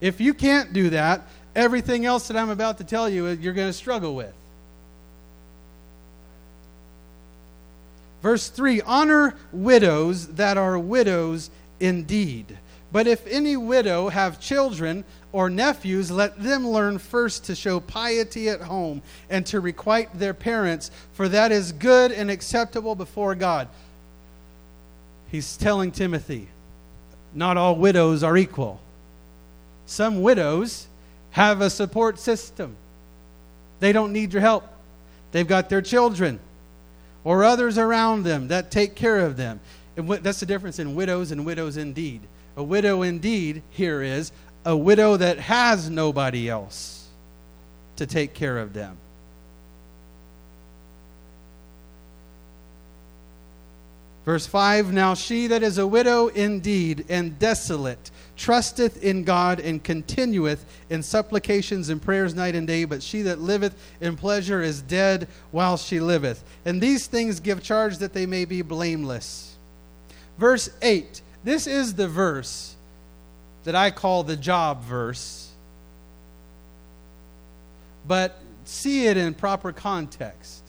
[0.00, 1.22] If you can't do that,
[1.54, 4.32] everything else that I'm about to tell you, you're going to struggle with.
[8.22, 12.58] Verse 3 Honor widows that are widows indeed.
[12.90, 18.48] But if any widow have children or nephews, let them learn first to show piety
[18.48, 23.68] at home and to requite their parents, for that is good and acceptable before God.
[25.30, 26.48] He's telling Timothy,
[27.34, 28.80] not all widows are equal.
[29.86, 30.86] Some widows
[31.30, 32.76] have a support system.
[33.80, 34.68] They don't need your help.
[35.32, 36.40] They've got their children
[37.24, 39.60] or others around them that take care of them.
[39.96, 42.20] And that's the difference in widows and widows indeed.
[42.56, 44.32] A widow indeed here is
[44.64, 47.08] a widow that has nobody else
[47.96, 48.96] to take care of them.
[54.24, 59.82] Verse 5 Now she that is a widow indeed and desolate trusteth in God and
[59.82, 64.82] continueth in supplications and prayers night and day, but she that liveth in pleasure is
[64.82, 66.42] dead while she liveth.
[66.64, 69.56] And these things give charge that they may be blameless.
[70.38, 72.74] Verse 8 This is the verse
[73.64, 75.50] that I call the job verse,
[78.08, 80.64] but see it in proper context.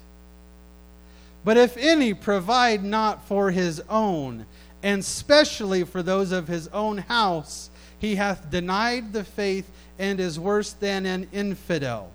[1.44, 4.46] But if any provide not for his own,
[4.82, 10.40] and specially for those of his own house, he hath denied the faith and is
[10.40, 12.12] worse than an infidel.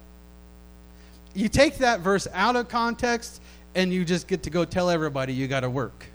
[1.35, 3.41] You take that verse out of context,
[3.75, 6.07] and you just get to go tell everybody you got to work.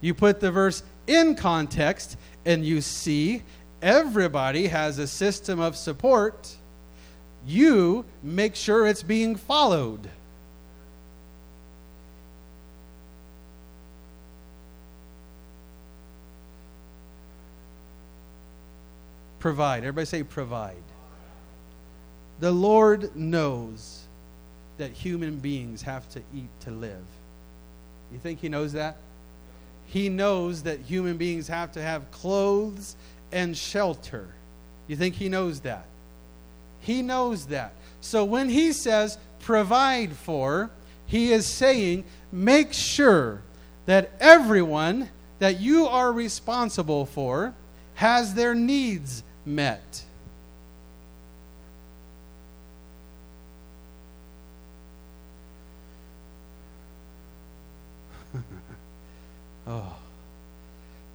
[0.00, 3.42] You put the verse in context, and you see
[3.82, 6.54] everybody has a system of support.
[7.46, 10.08] You make sure it's being followed.
[19.38, 19.78] Provide.
[19.78, 20.76] Everybody say provide.
[22.40, 24.04] The Lord knows
[24.78, 27.04] that human beings have to eat to live.
[28.12, 28.96] You think He knows that?
[29.86, 32.96] He knows that human beings have to have clothes
[33.32, 34.28] and shelter.
[34.86, 35.86] You think He knows that?
[36.80, 37.72] He knows that.
[38.00, 40.70] So when He says provide for,
[41.06, 43.42] He is saying make sure
[43.86, 47.54] that everyone that you are responsible for
[47.94, 50.02] has their needs met.
[59.66, 59.96] oh,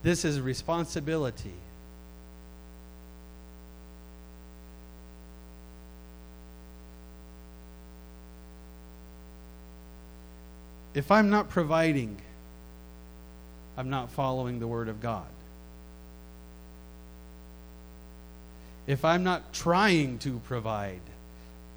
[0.02, 1.54] this is responsibility.
[10.94, 12.18] If I'm not providing,
[13.78, 15.33] I'm not following the Word of God.
[18.86, 21.02] If I'm not trying to provide,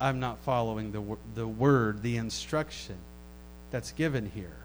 [0.01, 2.97] I'm not following the, the word, the instruction
[3.71, 4.57] that's given here.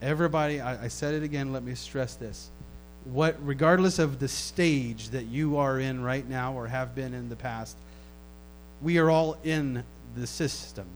[0.00, 2.48] Everybody, I, I said it again, let me stress this.
[3.04, 7.28] What, regardless of the stage that you are in right now or have been in
[7.28, 7.76] the past,
[8.80, 9.82] we are all in
[10.14, 10.86] the system.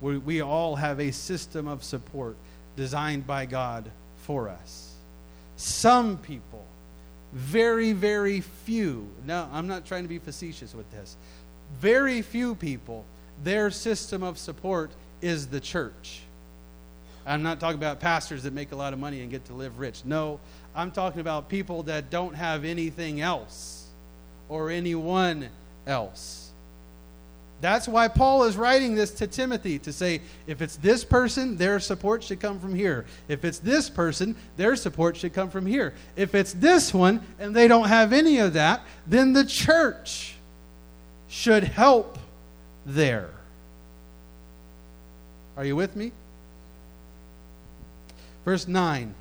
[0.00, 2.36] We, we all have a system of support
[2.76, 4.92] designed by God for us.
[5.56, 6.64] Some people
[7.34, 11.16] very, very few, now I'm not trying to be facetious with this,
[11.80, 13.04] very few people,
[13.42, 16.20] their system of support is the church.
[17.26, 19.78] I'm not talking about pastors that make a lot of money and get to live
[19.78, 20.04] rich.
[20.04, 20.40] No,
[20.74, 23.86] I'm talking about people that don't have anything else
[24.48, 25.48] or anyone
[25.86, 26.43] else.
[27.60, 31.80] That's why Paul is writing this to Timothy to say, if it's this person, their
[31.80, 33.06] support should come from here.
[33.28, 35.94] If it's this person, their support should come from here.
[36.16, 40.34] If it's this one and they don't have any of that, then the church
[41.28, 42.18] should help
[42.84, 43.30] there.
[45.56, 46.12] Are you with me?
[48.44, 49.14] Verse 9.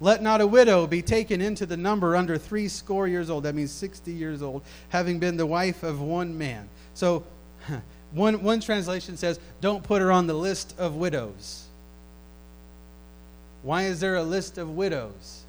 [0.00, 3.42] Let not a widow be taken into the number under three score years old.
[3.42, 6.68] That means 60 years old, having been the wife of one man
[6.98, 7.22] so,
[8.12, 11.64] one, one translation says, don't put her on the list of widows.
[13.62, 15.44] Why is there a list of widows?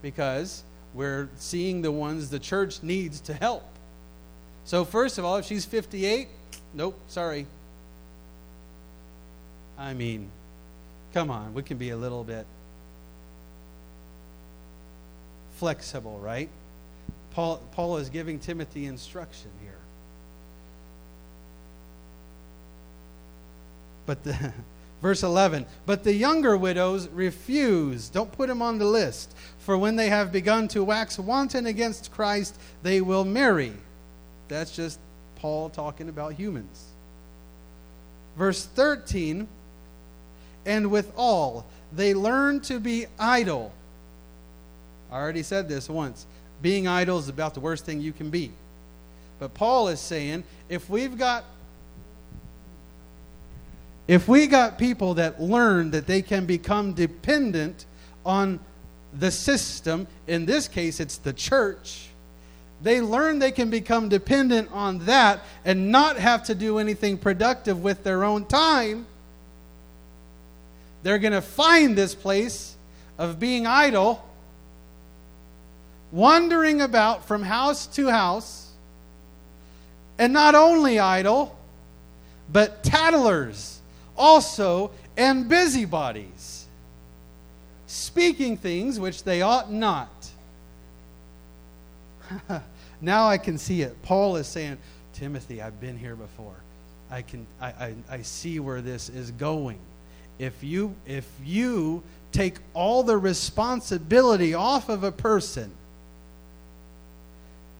[0.00, 3.64] Because we're seeing the ones the church needs to help.
[4.64, 6.28] So, first of all, if she's 58,
[6.72, 7.44] nope, sorry.
[9.76, 10.30] I mean,
[11.12, 12.46] come on, we can be a little bit
[15.56, 16.48] flexible, right?
[17.32, 19.81] Paul, Paul is giving Timothy instruction here.
[24.06, 24.52] But the,
[25.02, 28.08] verse 11, but the younger widows refuse.
[28.08, 29.34] Don't put them on the list.
[29.58, 33.72] For when they have begun to wax wanton against Christ, they will marry.
[34.48, 34.98] That's just
[35.36, 36.84] Paul talking about humans.
[38.36, 39.46] Verse 13,
[40.64, 43.72] and with all, they learn to be idle.
[45.10, 46.26] I already said this once.
[46.62, 48.52] Being idle is about the worst thing you can be.
[49.38, 51.44] But Paul is saying if we've got
[54.12, 57.86] if we got people that learn that they can become dependent
[58.26, 58.60] on
[59.18, 62.08] the system, in this case it's the church,
[62.82, 67.82] they learn they can become dependent on that and not have to do anything productive
[67.82, 69.06] with their own time,
[71.02, 72.76] they're going to find this place
[73.16, 74.22] of being idle,
[76.10, 78.72] wandering about from house to house,
[80.18, 81.56] and not only idle,
[82.52, 83.78] but tattlers
[84.16, 86.66] also and busybodies,
[87.86, 90.30] speaking things which they ought not.
[93.00, 94.00] now I can see it.
[94.02, 94.78] Paul is saying,
[95.12, 96.54] Timothy, I've been here before.
[97.10, 99.78] I can I, I, I see where this is going.
[100.38, 102.02] If you if you
[102.32, 105.70] take all the responsibility off of a person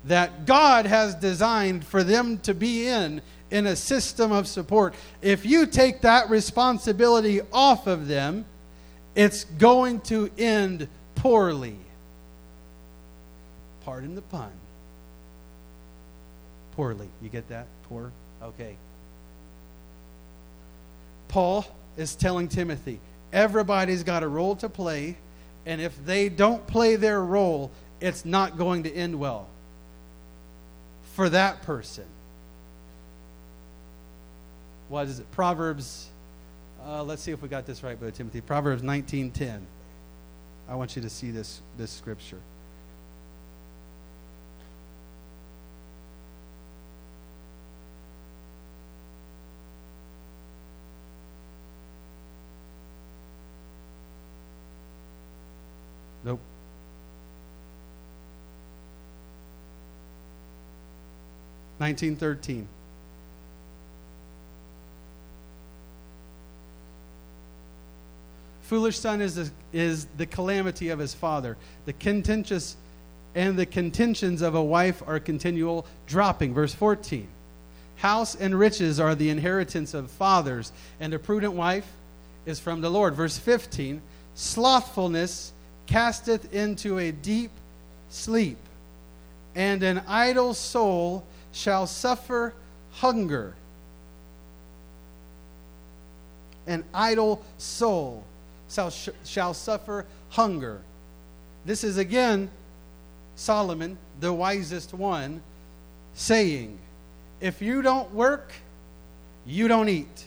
[0.05, 3.23] that God has designed for them to be in
[3.53, 4.95] in a system of support.
[5.21, 8.47] If you take that responsibility off of them,
[9.15, 11.77] it's going to end poorly.
[13.85, 14.51] Pardon the pun.
[16.77, 17.09] Poorly.
[17.21, 17.67] You get that?
[17.91, 18.11] Poor?
[18.43, 18.77] Okay.
[21.29, 21.67] Paul
[21.99, 23.01] is telling Timothy,
[23.35, 25.19] everybody's got a role to play,
[25.67, 29.47] and if they don't play their role, it's not going to end well
[31.15, 32.05] for that person.
[34.93, 35.31] What is it?
[35.31, 36.11] Proverbs.
[36.85, 38.43] Uh, let's see if we got this right, Brother Timothy.
[38.43, 39.63] Proverbs 19:10.
[40.69, 42.37] I want you to see this this scripture.
[56.23, 56.39] Nope.
[61.79, 62.69] 1913.
[68.73, 71.59] Foolish son is the, is the calamity of his father.
[71.85, 72.79] The contentious
[73.35, 76.55] and the contentions of a wife are continual dropping.
[76.55, 77.29] Verse 14.
[77.97, 81.85] House and riches are the inheritance of fathers, and a prudent wife
[82.47, 83.15] is from the Lord.
[83.15, 84.01] Verse 15.
[84.35, 85.53] Slothfulness
[85.85, 87.51] casteth into a deep
[88.09, 88.57] sleep,
[89.55, 92.55] and an idle soul shall suffer
[92.93, 93.55] hunger.
[96.67, 98.25] An idle soul
[98.73, 98.93] shall,
[99.25, 100.81] shall suffer hunger.
[101.65, 102.51] This is again
[103.35, 105.43] Solomon, the wisest one,
[106.15, 106.79] saying,
[107.41, 108.53] If you don't work,
[109.47, 110.25] you don't eat.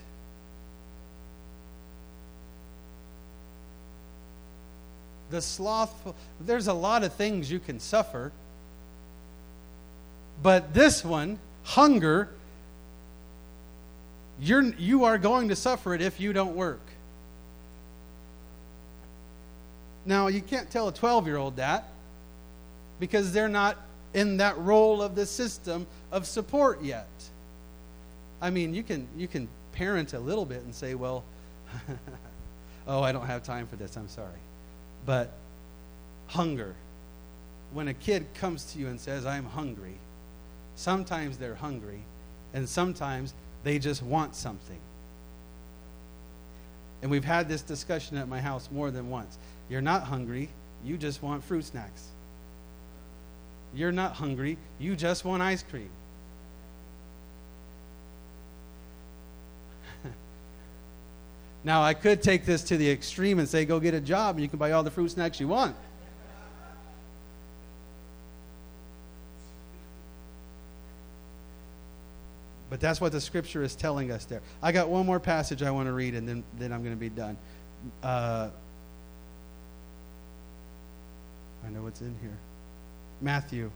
[5.30, 8.32] The slothful, there's a lot of things you can suffer.
[10.41, 12.30] But this one, hunger,
[14.39, 16.85] you're, you are going to suffer it if you don't work.
[20.06, 21.89] Now, you can't tell a 12 year old that
[22.99, 23.78] because they're not
[24.14, 27.08] in that role of the system of support yet.
[28.41, 31.24] I mean, you can, you can parent a little bit and say, well,
[32.88, 34.30] oh, I don't have time for this, I'm sorry.
[35.06, 35.32] But
[36.28, 36.76] hunger.
[37.74, 39.97] When a kid comes to you and says, I'm hungry,
[40.76, 42.01] Sometimes they're hungry,
[42.53, 43.34] and sometimes
[43.64, 44.80] they just want something.
[47.01, 49.38] And we've had this discussion at my house more than once.
[49.70, 50.49] You're not hungry,
[50.84, 52.09] you just want fruit snacks.
[53.74, 55.89] You're not hungry, you just want ice cream.
[61.63, 64.43] now, I could take this to the extreme and say, go get a job and
[64.43, 65.76] you can buy all the fruit snacks you want.
[72.70, 74.41] But that's what the scripture is telling us there.
[74.61, 76.99] I got one more passage I want to read, and then, then I'm going to
[76.99, 77.38] be done.
[78.03, 78.49] Uh,
[81.66, 82.38] I know what's in here.
[83.22, 83.72] Matthew.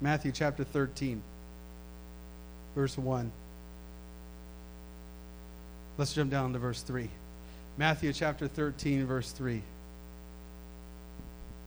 [0.00, 1.20] Matthew chapter 13,
[2.76, 3.32] verse 1.
[5.96, 7.10] Let's jump down to verse 3.
[7.76, 9.60] Matthew chapter 13, verse 3.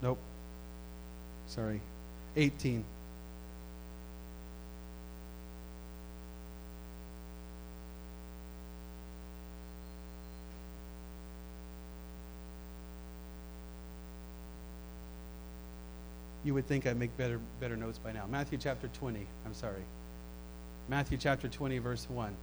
[0.01, 0.19] Nope.
[1.47, 1.81] Sorry.
[2.37, 2.85] 18.
[16.51, 18.25] You would think I'd make better, better notes by now.
[18.29, 19.25] Matthew chapter 20.
[19.45, 19.83] I'm sorry.
[20.89, 22.35] Matthew chapter 20, verse 1.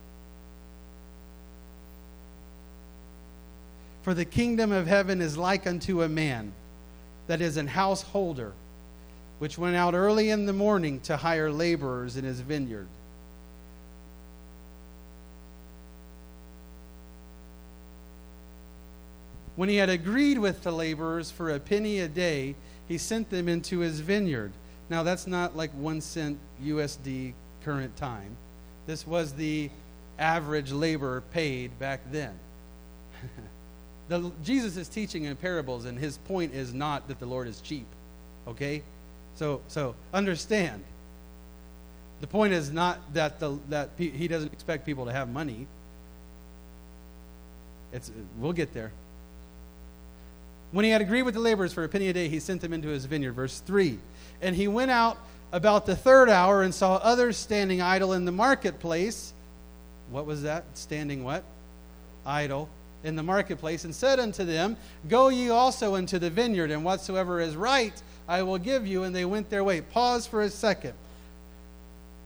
[4.01, 6.53] For the kingdom of heaven is like unto a man
[7.27, 8.55] that is an householder,
[9.41, 12.89] which went out early in the morning to hire laborers in his vineyard.
[19.55, 22.55] When he had agreed with the laborers for a penny a day,
[22.89, 24.53] he sent them into his vineyard.
[24.91, 28.37] Now, that's not like one cent USD current time.
[28.87, 29.71] This was the
[30.19, 32.33] average labor paid back then.
[34.09, 37.61] the, Jesus is teaching in parables, and his point is not that the Lord is
[37.61, 37.87] cheap.
[38.47, 38.83] Okay?
[39.35, 40.83] So, so understand.
[42.23, 45.67] The point is not that, the, that he doesn't expect people to have money.
[47.93, 48.91] It's, we'll get there.
[50.71, 52.73] When he had agreed with the laborers for a penny a day, he sent them
[52.73, 53.33] into his vineyard.
[53.33, 53.99] Verse 3.
[54.43, 55.19] And he went out
[55.53, 59.33] about the third hour and saw others standing idle in the marketplace.
[60.11, 60.65] What was that?
[60.75, 61.45] Standing what?
[62.27, 62.69] Idle
[63.05, 64.77] in the marketplace, and said unto them,
[65.09, 67.95] Go ye also into the vineyard, and whatsoever is right
[68.27, 69.05] I will give you.
[69.05, 69.81] And they went their way.
[69.81, 70.95] Pause for a second.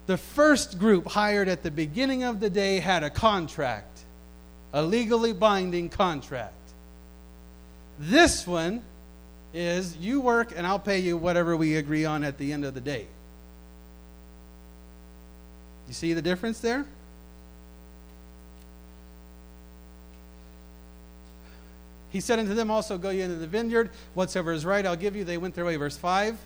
[0.06, 4.00] The first group hired at the beginning of the day had a contract,
[4.72, 6.54] a legally binding contract.
[8.02, 8.82] This one
[9.54, 12.74] is you work and I'll pay you whatever we agree on at the end of
[12.74, 13.06] the day.
[15.86, 16.84] You see the difference there?
[22.10, 25.14] He said unto them also, Go ye into the vineyard, whatsoever is right, I'll give
[25.14, 25.22] you.
[25.22, 25.76] They went their way.
[25.76, 26.36] Verse 5.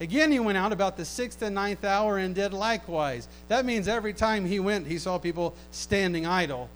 [0.00, 3.26] Again, he went out about the sixth and ninth hour and did likewise.
[3.48, 6.70] That means every time he went, he saw people standing idle,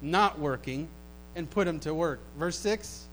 [0.00, 0.86] not working,
[1.34, 2.20] and put them to work.
[2.38, 3.03] Verse 6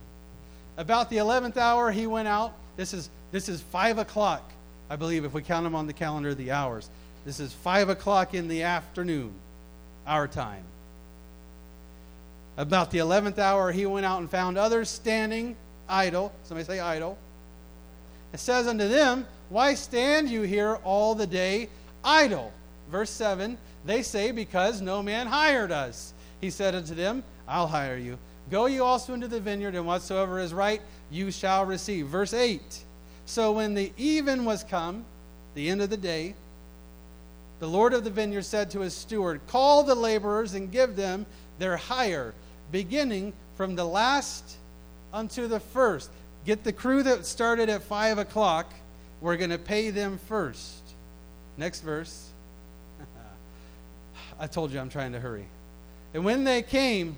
[0.82, 2.53] About the eleventh hour, he went out.
[2.75, 4.41] This is, this is 5 o'clock,
[4.89, 6.89] I believe, if we count them on the calendar, the hours.
[7.23, 9.32] This is 5 o'clock in the afternoon,
[10.07, 10.63] our time.
[12.57, 15.55] About the 11th hour, he went out and found others standing
[15.88, 16.34] idle.
[16.45, 17.15] Somebody say idle
[18.34, 21.69] it says unto them, Why stand you here all the day
[22.03, 22.51] idle?
[22.89, 23.55] Verse 7
[23.86, 26.15] They say, Because no man hired us.
[26.39, 28.17] He said unto them, I'll hire you.
[28.52, 32.08] Go you also into the vineyard, and whatsoever is right you shall receive.
[32.08, 32.62] Verse 8
[33.26, 35.06] So when the even was come,
[35.56, 36.36] the end of the day,
[37.60, 41.26] the Lord of the vineyard said to his steward, Call the laborers and give them
[41.60, 42.34] their hire,
[42.72, 44.58] beginning from the last
[45.14, 46.10] unto the first.
[46.45, 48.74] Get the crew that started at 5 o'clock.
[49.22, 50.82] We're going to pay them first.
[51.56, 52.30] Next verse.
[54.39, 55.45] I told you I'm trying to hurry.
[56.14, 57.16] And when they came,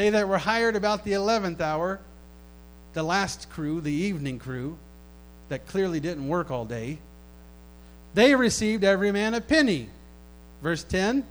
[0.00, 2.00] they that were hired about the 11th hour,
[2.94, 4.78] the last crew, the evening crew,
[5.50, 6.98] that clearly didn't work all day,
[8.14, 9.88] they received every man a penny.
[10.62, 11.24] Verse 10.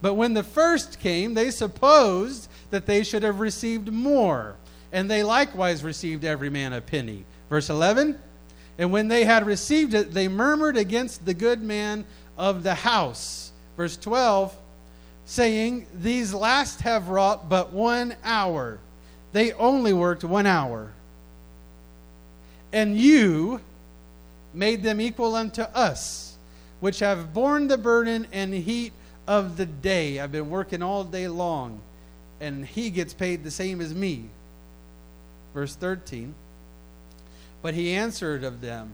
[0.00, 4.56] But when the first came, they supposed that they should have received more
[4.92, 7.24] and they likewise received every man a penny.
[7.48, 8.18] Verse 11
[8.78, 12.04] And when they had received it, they murmured against the good man
[12.36, 13.52] of the house.
[13.76, 14.54] Verse 12
[15.24, 18.78] saying, These last have wrought but one hour.
[19.32, 20.92] They only worked one hour.
[22.72, 23.60] And you
[24.54, 26.36] made them equal unto us,
[26.80, 28.92] which have borne the burden and heat
[29.26, 30.20] of the day.
[30.20, 31.80] I've been working all day long,
[32.40, 34.24] and he gets paid the same as me.
[35.54, 36.34] Verse 13.
[37.62, 38.92] But he answered of them,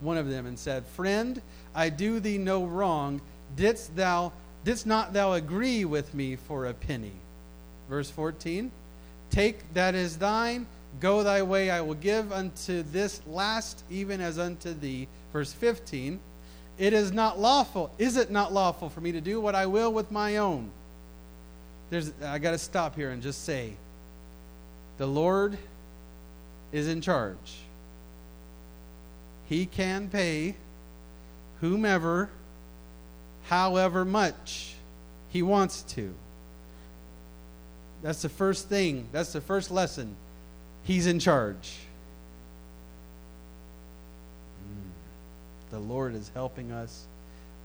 [0.00, 1.40] one of them, and said, Friend,
[1.74, 3.20] I do thee no wrong.
[3.56, 4.32] Didst thou
[4.64, 7.12] didst not thou agree with me for a penny?
[7.88, 8.70] Verse 14.
[9.30, 10.66] Take that is thine,
[11.00, 15.08] go thy way, I will give unto this last even as unto thee.
[15.32, 16.20] Verse 15.
[16.78, 19.92] It is not lawful, is it not lawful for me to do what I will
[19.92, 20.70] with my own?
[21.90, 23.74] There's I gotta stop here and just say
[24.98, 25.58] the Lord
[26.72, 27.58] is in charge.
[29.48, 30.56] He can pay
[31.60, 32.30] whomever,
[33.52, 34.72] however much
[35.28, 36.14] he wants to.
[38.02, 39.06] That's the first thing.
[39.12, 40.16] That's the first lesson.
[40.84, 41.74] He's in charge.
[45.68, 47.04] The Lord is helping us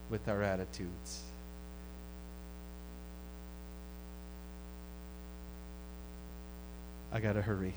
[0.09, 1.21] with our attitudes.
[7.13, 7.73] I got to hurry.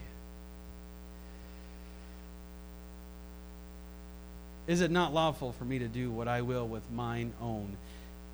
[4.67, 7.77] Is it not lawful for me to do what I will with mine own?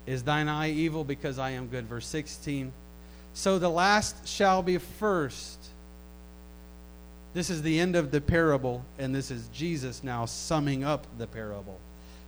[0.07, 1.85] Is thine eye evil because I am good?
[1.85, 2.71] Verse 16.
[3.33, 5.59] So the last shall be first.
[7.33, 11.27] This is the end of the parable, and this is Jesus now summing up the
[11.27, 11.77] parable.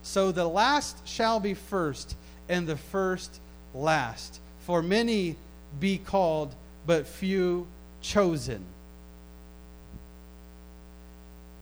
[0.04, 2.16] So the last shall be first,
[2.48, 3.40] and the first
[3.74, 4.40] last.
[4.60, 5.36] For many
[5.80, 6.54] be called,
[6.86, 7.66] but few
[8.02, 8.64] chosen.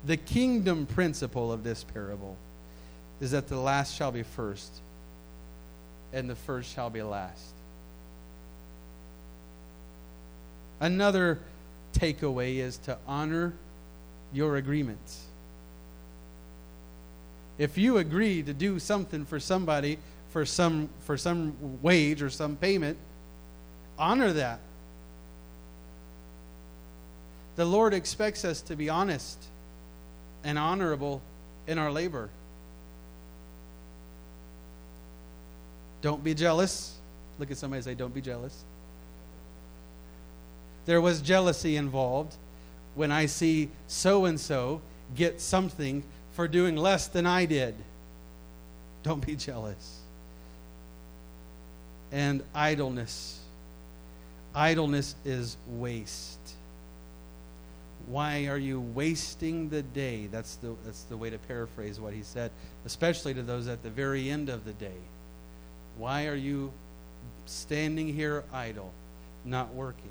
[0.06, 2.38] The kingdom principle of this parable
[3.22, 4.82] is that the last shall be first,
[6.14, 7.54] and the first shall be last.
[10.80, 11.40] Another
[11.94, 13.54] takeaway is to honor
[14.34, 15.26] your agreements.
[17.58, 19.98] If you agree to do something for somebody
[20.30, 22.98] for some for some wage or some payment,
[23.98, 24.60] honor that.
[27.56, 29.44] The Lord expects us to be honest
[30.44, 31.22] and honorable
[31.66, 32.30] in our labor.
[36.02, 36.96] Don't be jealous.
[37.40, 38.64] Look at somebody and say, Don't be jealous.
[40.86, 42.36] There was jealousy involved
[42.96, 44.82] when I see so and so
[45.16, 47.76] get something for doing less than I did.
[49.04, 50.00] Don't be jealous.
[52.12, 53.40] And idleness.
[54.56, 56.40] Idleness is waste.
[58.08, 60.28] Why are you wasting the day?
[60.32, 62.52] That's the, that's the way to paraphrase what he said,
[62.86, 64.96] especially to those at the very end of the day.
[65.98, 66.72] Why are you
[67.46, 68.92] standing here idle,
[69.44, 70.10] not working?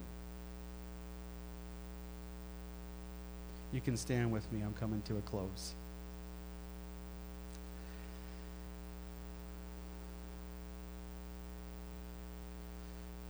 [3.73, 4.63] You can stand with me.
[4.63, 5.75] I'm coming to a close.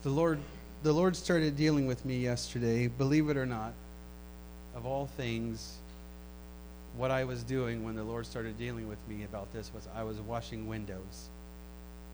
[0.03, 0.39] The Lord,
[0.83, 3.73] the Lord started dealing with me yesterday, believe it or not,
[4.77, 5.79] of all things,
[6.97, 10.05] what I was doing when the Lord started dealing with me about this was I
[10.05, 11.29] was washing windows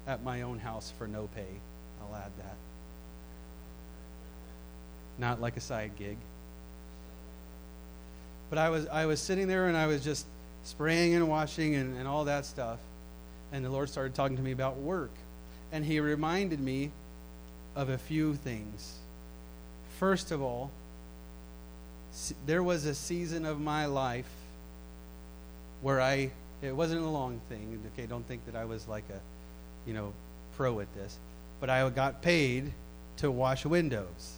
[0.06, 1.46] at my own house for no pay.
[2.00, 2.56] I'll add that.
[5.18, 6.16] Not like a side gig.
[8.50, 10.26] But I was I was sitting there and I was just
[10.64, 12.78] spraying and washing and, and all that stuff.
[13.52, 15.12] And the Lord started talking to me about work.
[15.72, 16.90] And he reminded me
[17.74, 18.98] of a few things.
[19.98, 20.70] First of all,
[22.46, 24.30] there was a season of my life
[25.80, 26.30] where I,
[26.60, 27.80] it wasn't a long thing.
[27.94, 29.20] Okay, don't think that I was like a
[29.86, 30.12] you know,
[30.56, 31.16] pro at this,
[31.60, 32.72] but I got paid
[33.18, 34.36] to wash windows.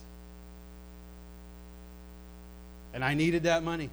[2.93, 3.91] And I needed that money.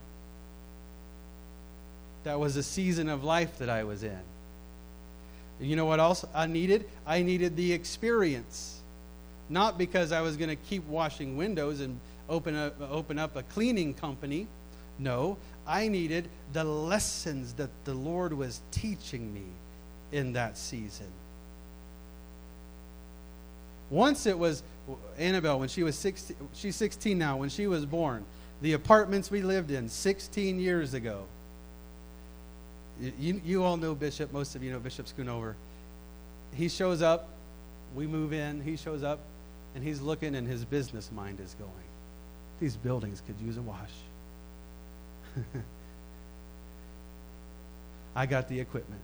[2.23, 4.19] That was a season of life that I was in.
[5.59, 6.87] You know what else I needed?
[7.05, 8.79] I needed the experience.
[9.49, 11.99] Not because I was going to keep washing windows and
[12.29, 14.47] open open up a cleaning company.
[14.97, 15.37] No,
[15.67, 19.45] I needed the lessons that the Lord was teaching me
[20.11, 21.07] in that season.
[23.91, 24.63] Once it was
[25.19, 28.25] Annabelle when she was 16, she's 16 now, when she was born.
[28.61, 31.25] The apartments we lived in 16 years ago.
[33.19, 35.55] You, you all know Bishop, most of you know Bishop Schoonover.
[36.53, 37.29] He shows up,
[37.95, 39.19] we move in, he shows up,
[39.75, 41.71] and he's looking, and his business mind is going.
[42.59, 43.91] These buildings could use a wash.
[48.15, 49.01] I got the equipment.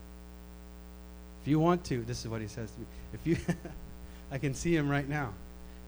[1.41, 2.85] If you want to, this is what he says to me.
[3.13, 3.37] If you
[4.31, 5.33] I can see him right now.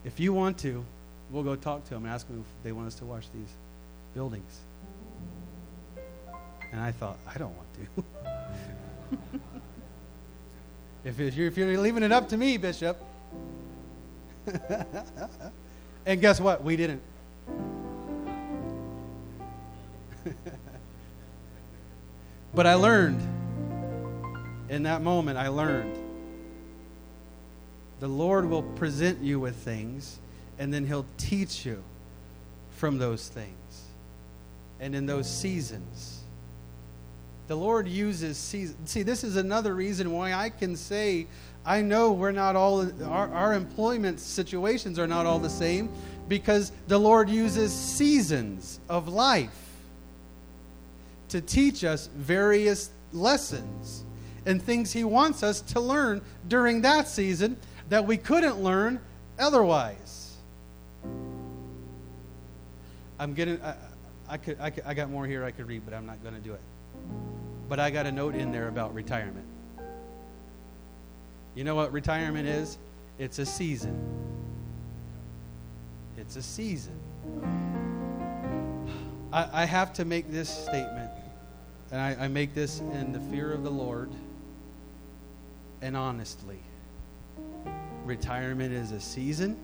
[0.03, 0.85] If you want to,
[1.29, 3.53] we'll go talk to him and ask him if they want us to wash these
[4.13, 4.59] buildings.
[6.71, 7.87] And I thought, I don't want to.
[11.09, 13.03] if, you're, if you're leaving it up to me, Bishop.
[16.05, 16.63] and guess what?
[16.63, 17.01] We didn't.
[22.53, 23.19] but I learned.
[24.69, 26.09] In that moment, I learned
[27.99, 30.19] the Lord will present you with things,
[30.57, 31.83] and then He'll teach you
[32.71, 33.83] from those things
[34.79, 36.23] and in those seasons.
[37.47, 38.89] The Lord uses seasons.
[38.89, 41.27] See, this is another reason why I can say,
[41.65, 45.89] I know we're not all, our, our employment situations are not all the same
[46.27, 49.49] because the Lord uses seasons of life
[51.29, 54.03] to teach us various lessons
[54.45, 57.57] and things He wants us to learn during that season
[57.89, 58.99] that we couldn't learn
[59.37, 60.37] otherwise.
[63.19, 63.75] I'm getting, I,
[64.29, 66.35] I, could, I, could, I got more here I could read, but I'm not going
[66.35, 66.61] to do it.
[67.67, 69.45] But I got a note in there about retirement.
[71.55, 72.77] You know what retirement is?
[73.17, 73.99] It's a season.
[76.17, 76.97] It's a season.
[79.33, 81.11] I, I have to make this statement,
[81.91, 84.11] and I, I make this in the fear of the Lord
[85.81, 86.59] and honestly
[88.10, 89.55] retirement is a season.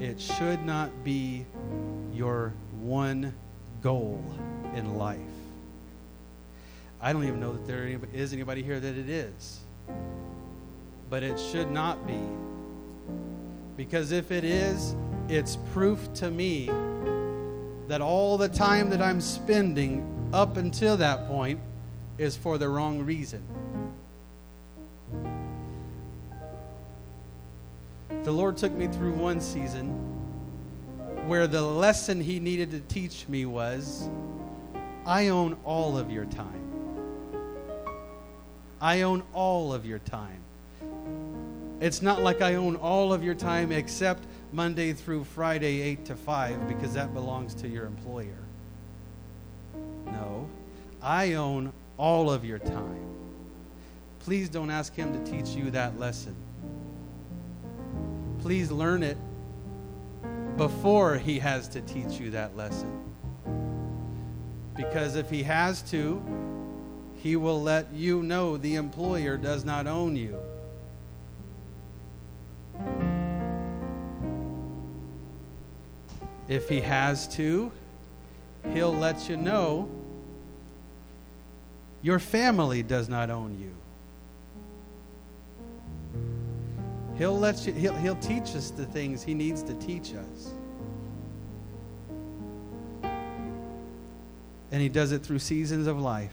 [0.00, 1.46] It should not be
[2.12, 3.32] your one
[3.82, 4.22] goal
[4.74, 5.18] in life.
[7.00, 9.60] I don't even know that there is anybody here that it is.
[11.08, 12.18] But it should not be.
[13.76, 14.96] Because if it is,
[15.28, 16.68] it's proof to me
[17.86, 21.60] that all the time that I'm spending up until that point
[22.18, 23.42] is for the wrong reason.
[28.22, 29.88] The Lord took me through one season
[31.26, 34.10] where the lesson He needed to teach me was
[35.06, 36.70] I own all of your time.
[38.78, 40.42] I own all of your time.
[41.80, 46.14] It's not like I own all of your time except Monday through Friday, 8 to
[46.14, 48.38] 5, because that belongs to your employer.
[50.06, 50.46] No,
[51.02, 53.06] I own all of your time.
[54.18, 56.36] Please don't ask him to teach you that lesson.
[58.40, 59.18] Please learn it
[60.56, 63.02] before he has to teach you that lesson.
[64.76, 66.22] Because if he has to,
[67.16, 70.38] he will let you know the employer does not own you.
[76.48, 77.70] If he has to,
[78.72, 79.88] he'll let you know
[82.02, 83.79] your family does not own you.
[87.20, 90.54] He'll let you he'll, he'll teach us the things he needs to teach us.
[94.72, 96.32] And he does it through seasons of life.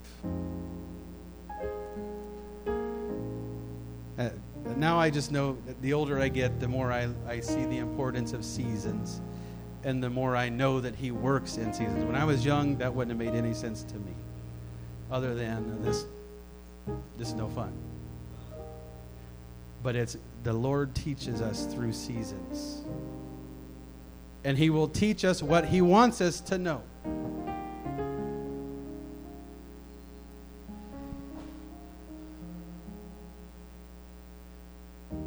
[4.17, 4.29] Uh,
[4.77, 7.79] now I just know that the older I get, the more I, I see the
[7.79, 9.19] importance of seasons
[9.83, 12.05] and the more I know that He works in seasons.
[12.05, 14.13] When I was young, that wouldn't have made any sense to me,
[15.11, 16.05] other than this,
[17.17, 17.73] this is no fun.
[19.83, 20.17] But it's
[20.47, 22.81] the Lord teaches us through seasons,
[24.45, 26.81] and He will teach us what He wants us to know.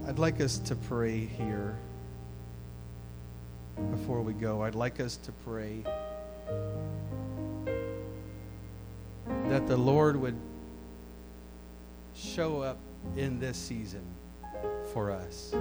[0.08, 1.76] I'd like us to pray here
[3.90, 5.84] before we go, I'd like us to pray
[9.50, 10.40] that the Lord would
[12.14, 12.78] show up
[13.18, 14.02] in this season
[14.92, 15.54] for us.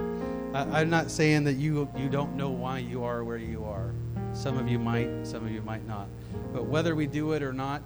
[0.54, 3.92] I, am not saying that you you don't know why you are where you are.
[4.32, 6.08] Some of you might, some of you might not.
[6.52, 7.82] But whether we do it or not,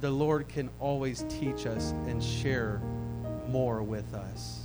[0.00, 2.80] the Lord can always teach us and share
[3.48, 4.60] more with us.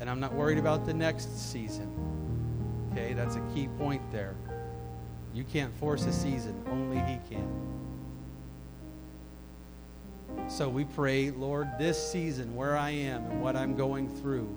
[0.00, 1.90] And I'm not worried about the next season.
[2.92, 4.34] Okay, that's a key point there.
[5.32, 7.48] You can't force a season, only He can.
[10.48, 14.48] So we pray, Lord, this season where I am and what I'm going through,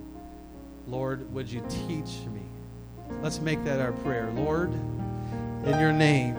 [0.88, 2.40] Lord, would you teach me?
[3.22, 4.32] Let's make that our prayer.
[4.34, 6.34] Lord, in your name,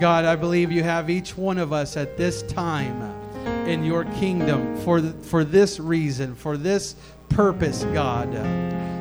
[0.00, 3.00] God, I believe you have each one of us at this time
[3.68, 6.96] in your kingdom for, for this reason, for this
[7.28, 8.28] purpose, God.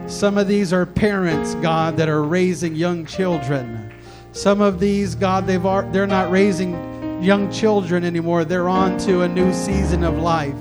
[0.07, 3.91] Some of these are parents, God, that are raising young children.
[4.31, 8.45] Some of these, God, they've they're not raising young children anymore.
[8.45, 10.53] They're on to a new season of life.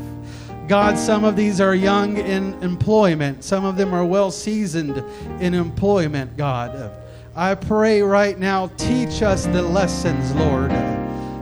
[0.72, 3.44] God, some of these are young in employment.
[3.44, 5.04] Some of them are well seasoned
[5.38, 6.90] in employment, God.
[7.36, 10.70] I pray right now, teach us the lessons, Lord.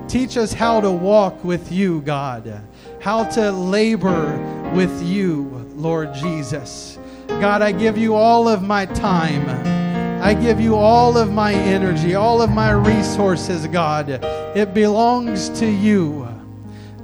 [0.09, 2.61] Teach us how to walk with you, God.
[2.99, 6.99] How to labor with you, Lord Jesus.
[7.29, 9.49] God, I give you all of my time.
[10.21, 14.09] I give you all of my energy, all of my resources, God.
[14.11, 16.27] It belongs to you.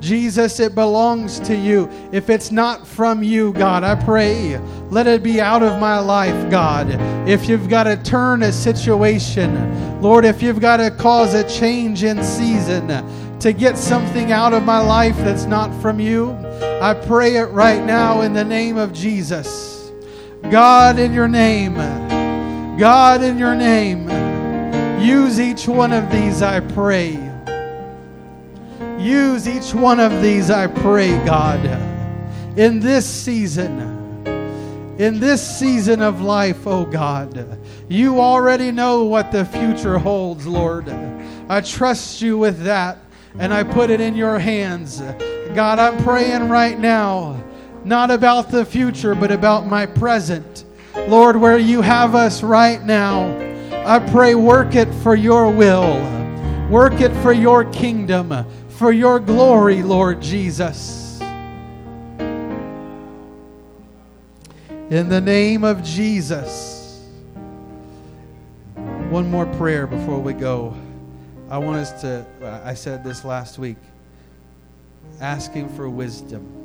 [0.07, 1.91] Jesus, it belongs to you.
[2.13, 4.57] If it's not from you, God, I pray,
[4.89, 6.87] let it be out of my life, God.
[7.29, 12.05] If you've got to turn a situation, Lord, if you've got to cause a change
[12.05, 12.87] in season
[13.41, 16.31] to get something out of my life that's not from you,
[16.81, 19.91] I pray it right now in the name of Jesus.
[20.51, 21.75] God, in your name,
[22.79, 24.09] God, in your name,
[25.01, 27.36] use each one of these, I pray.
[29.07, 31.65] Use each one of these, I pray, God,
[32.59, 33.95] in this season.
[34.99, 37.57] In this season of life, oh God,
[37.89, 40.89] you already know what the future holds, Lord.
[41.49, 42.99] I trust you with that
[43.39, 45.01] and I put it in your hands.
[45.55, 47.41] God, I'm praying right now
[47.85, 50.65] not about the future, but about my present.
[51.07, 53.29] Lord, where you have us right now,
[53.87, 55.95] I pray, work it for your will,
[56.69, 58.33] work it for your kingdom,
[58.77, 61.20] for your glory, Lord Jesus.
[64.91, 67.05] In the name of Jesus.
[69.11, 70.77] One more prayer before we go.
[71.49, 72.27] I want us to,
[72.64, 73.79] I said this last week,
[75.20, 76.57] asking for wisdom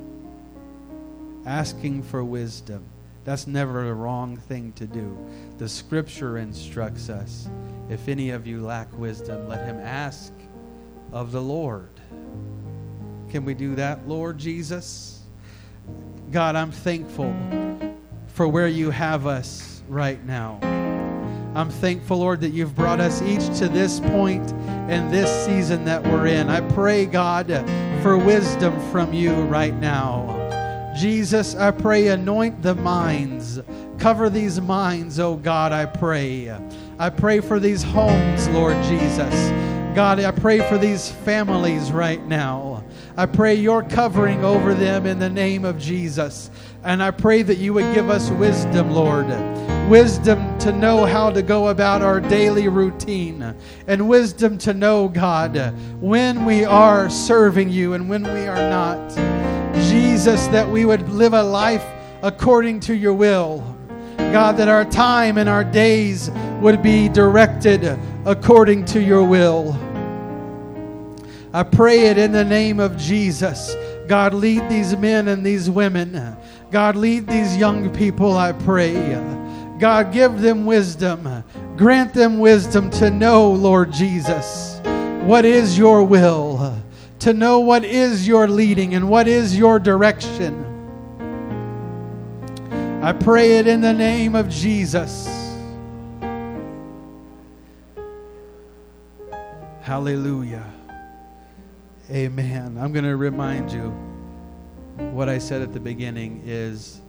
[1.46, 2.86] asking for wisdom.
[3.24, 5.18] That's never a wrong thing to do.
[5.58, 7.50] The scripture instructs us
[7.90, 10.34] if any of you lack wisdom, let him ask
[11.12, 11.90] of the Lord.
[13.30, 15.22] Can we do that, Lord Jesus?
[16.32, 17.36] God, I'm thankful
[18.28, 20.60] for where you have us right now.
[21.54, 24.52] I'm thankful, Lord, that you've brought us each to this point
[24.90, 26.50] and this season that we're in.
[26.50, 27.48] I pray, God,
[28.02, 30.38] for wisdom from you right now.
[30.98, 33.60] Jesus, I pray, anoint the minds,
[34.02, 36.52] Cover these minds, oh God, I pray.
[36.98, 39.52] I pray for these homes, Lord Jesus.
[39.96, 42.86] God, I pray for these families right now.
[43.18, 46.50] I pray your covering over them in the name of Jesus.
[46.86, 49.28] And I pray that you would give us wisdom, Lord.
[49.90, 53.54] Wisdom to know how to go about our daily routine.
[53.86, 55.58] And wisdom to know, God,
[56.00, 59.10] when we are serving you and when we are not.
[59.90, 61.86] Jesus, that we would live a life
[62.24, 63.60] according to your will.
[64.18, 66.32] God, that our time and our days
[66.62, 69.78] would be directed according to your will.
[71.54, 73.76] I pray it in the name of Jesus.
[74.08, 76.38] God, lead these men and these women.
[76.70, 78.94] God, lead these young people, I pray.
[79.80, 81.44] God, give them wisdom.
[81.76, 84.80] Grant them wisdom to know, Lord Jesus,
[85.24, 86.78] what is your will,
[87.20, 90.68] to know what is your leading and what is your direction.
[93.02, 95.41] I pray it in the name of Jesus.
[99.92, 100.72] Hallelujah.
[102.10, 102.78] Amen.
[102.80, 103.90] I'm going to remind you
[105.12, 107.02] what I said at the beginning is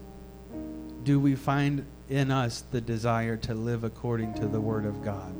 [1.04, 5.32] do we find in us the desire to live according to the Word of God?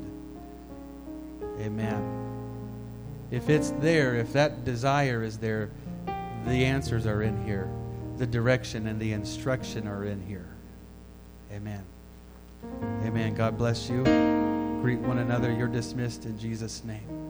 [1.59, 2.01] Amen.
[3.29, 5.69] If it's there, if that desire is there,
[6.45, 7.69] the answers are in here.
[8.19, 10.47] The direction and the instruction are in here.
[11.51, 11.83] Amen.
[13.03, 13.35] Amen.
[13.35, 14.01] God bless you.
[14.81, 15.51] Greet one another.
[15.51, 17.22] You're dismissed in Jesus' name.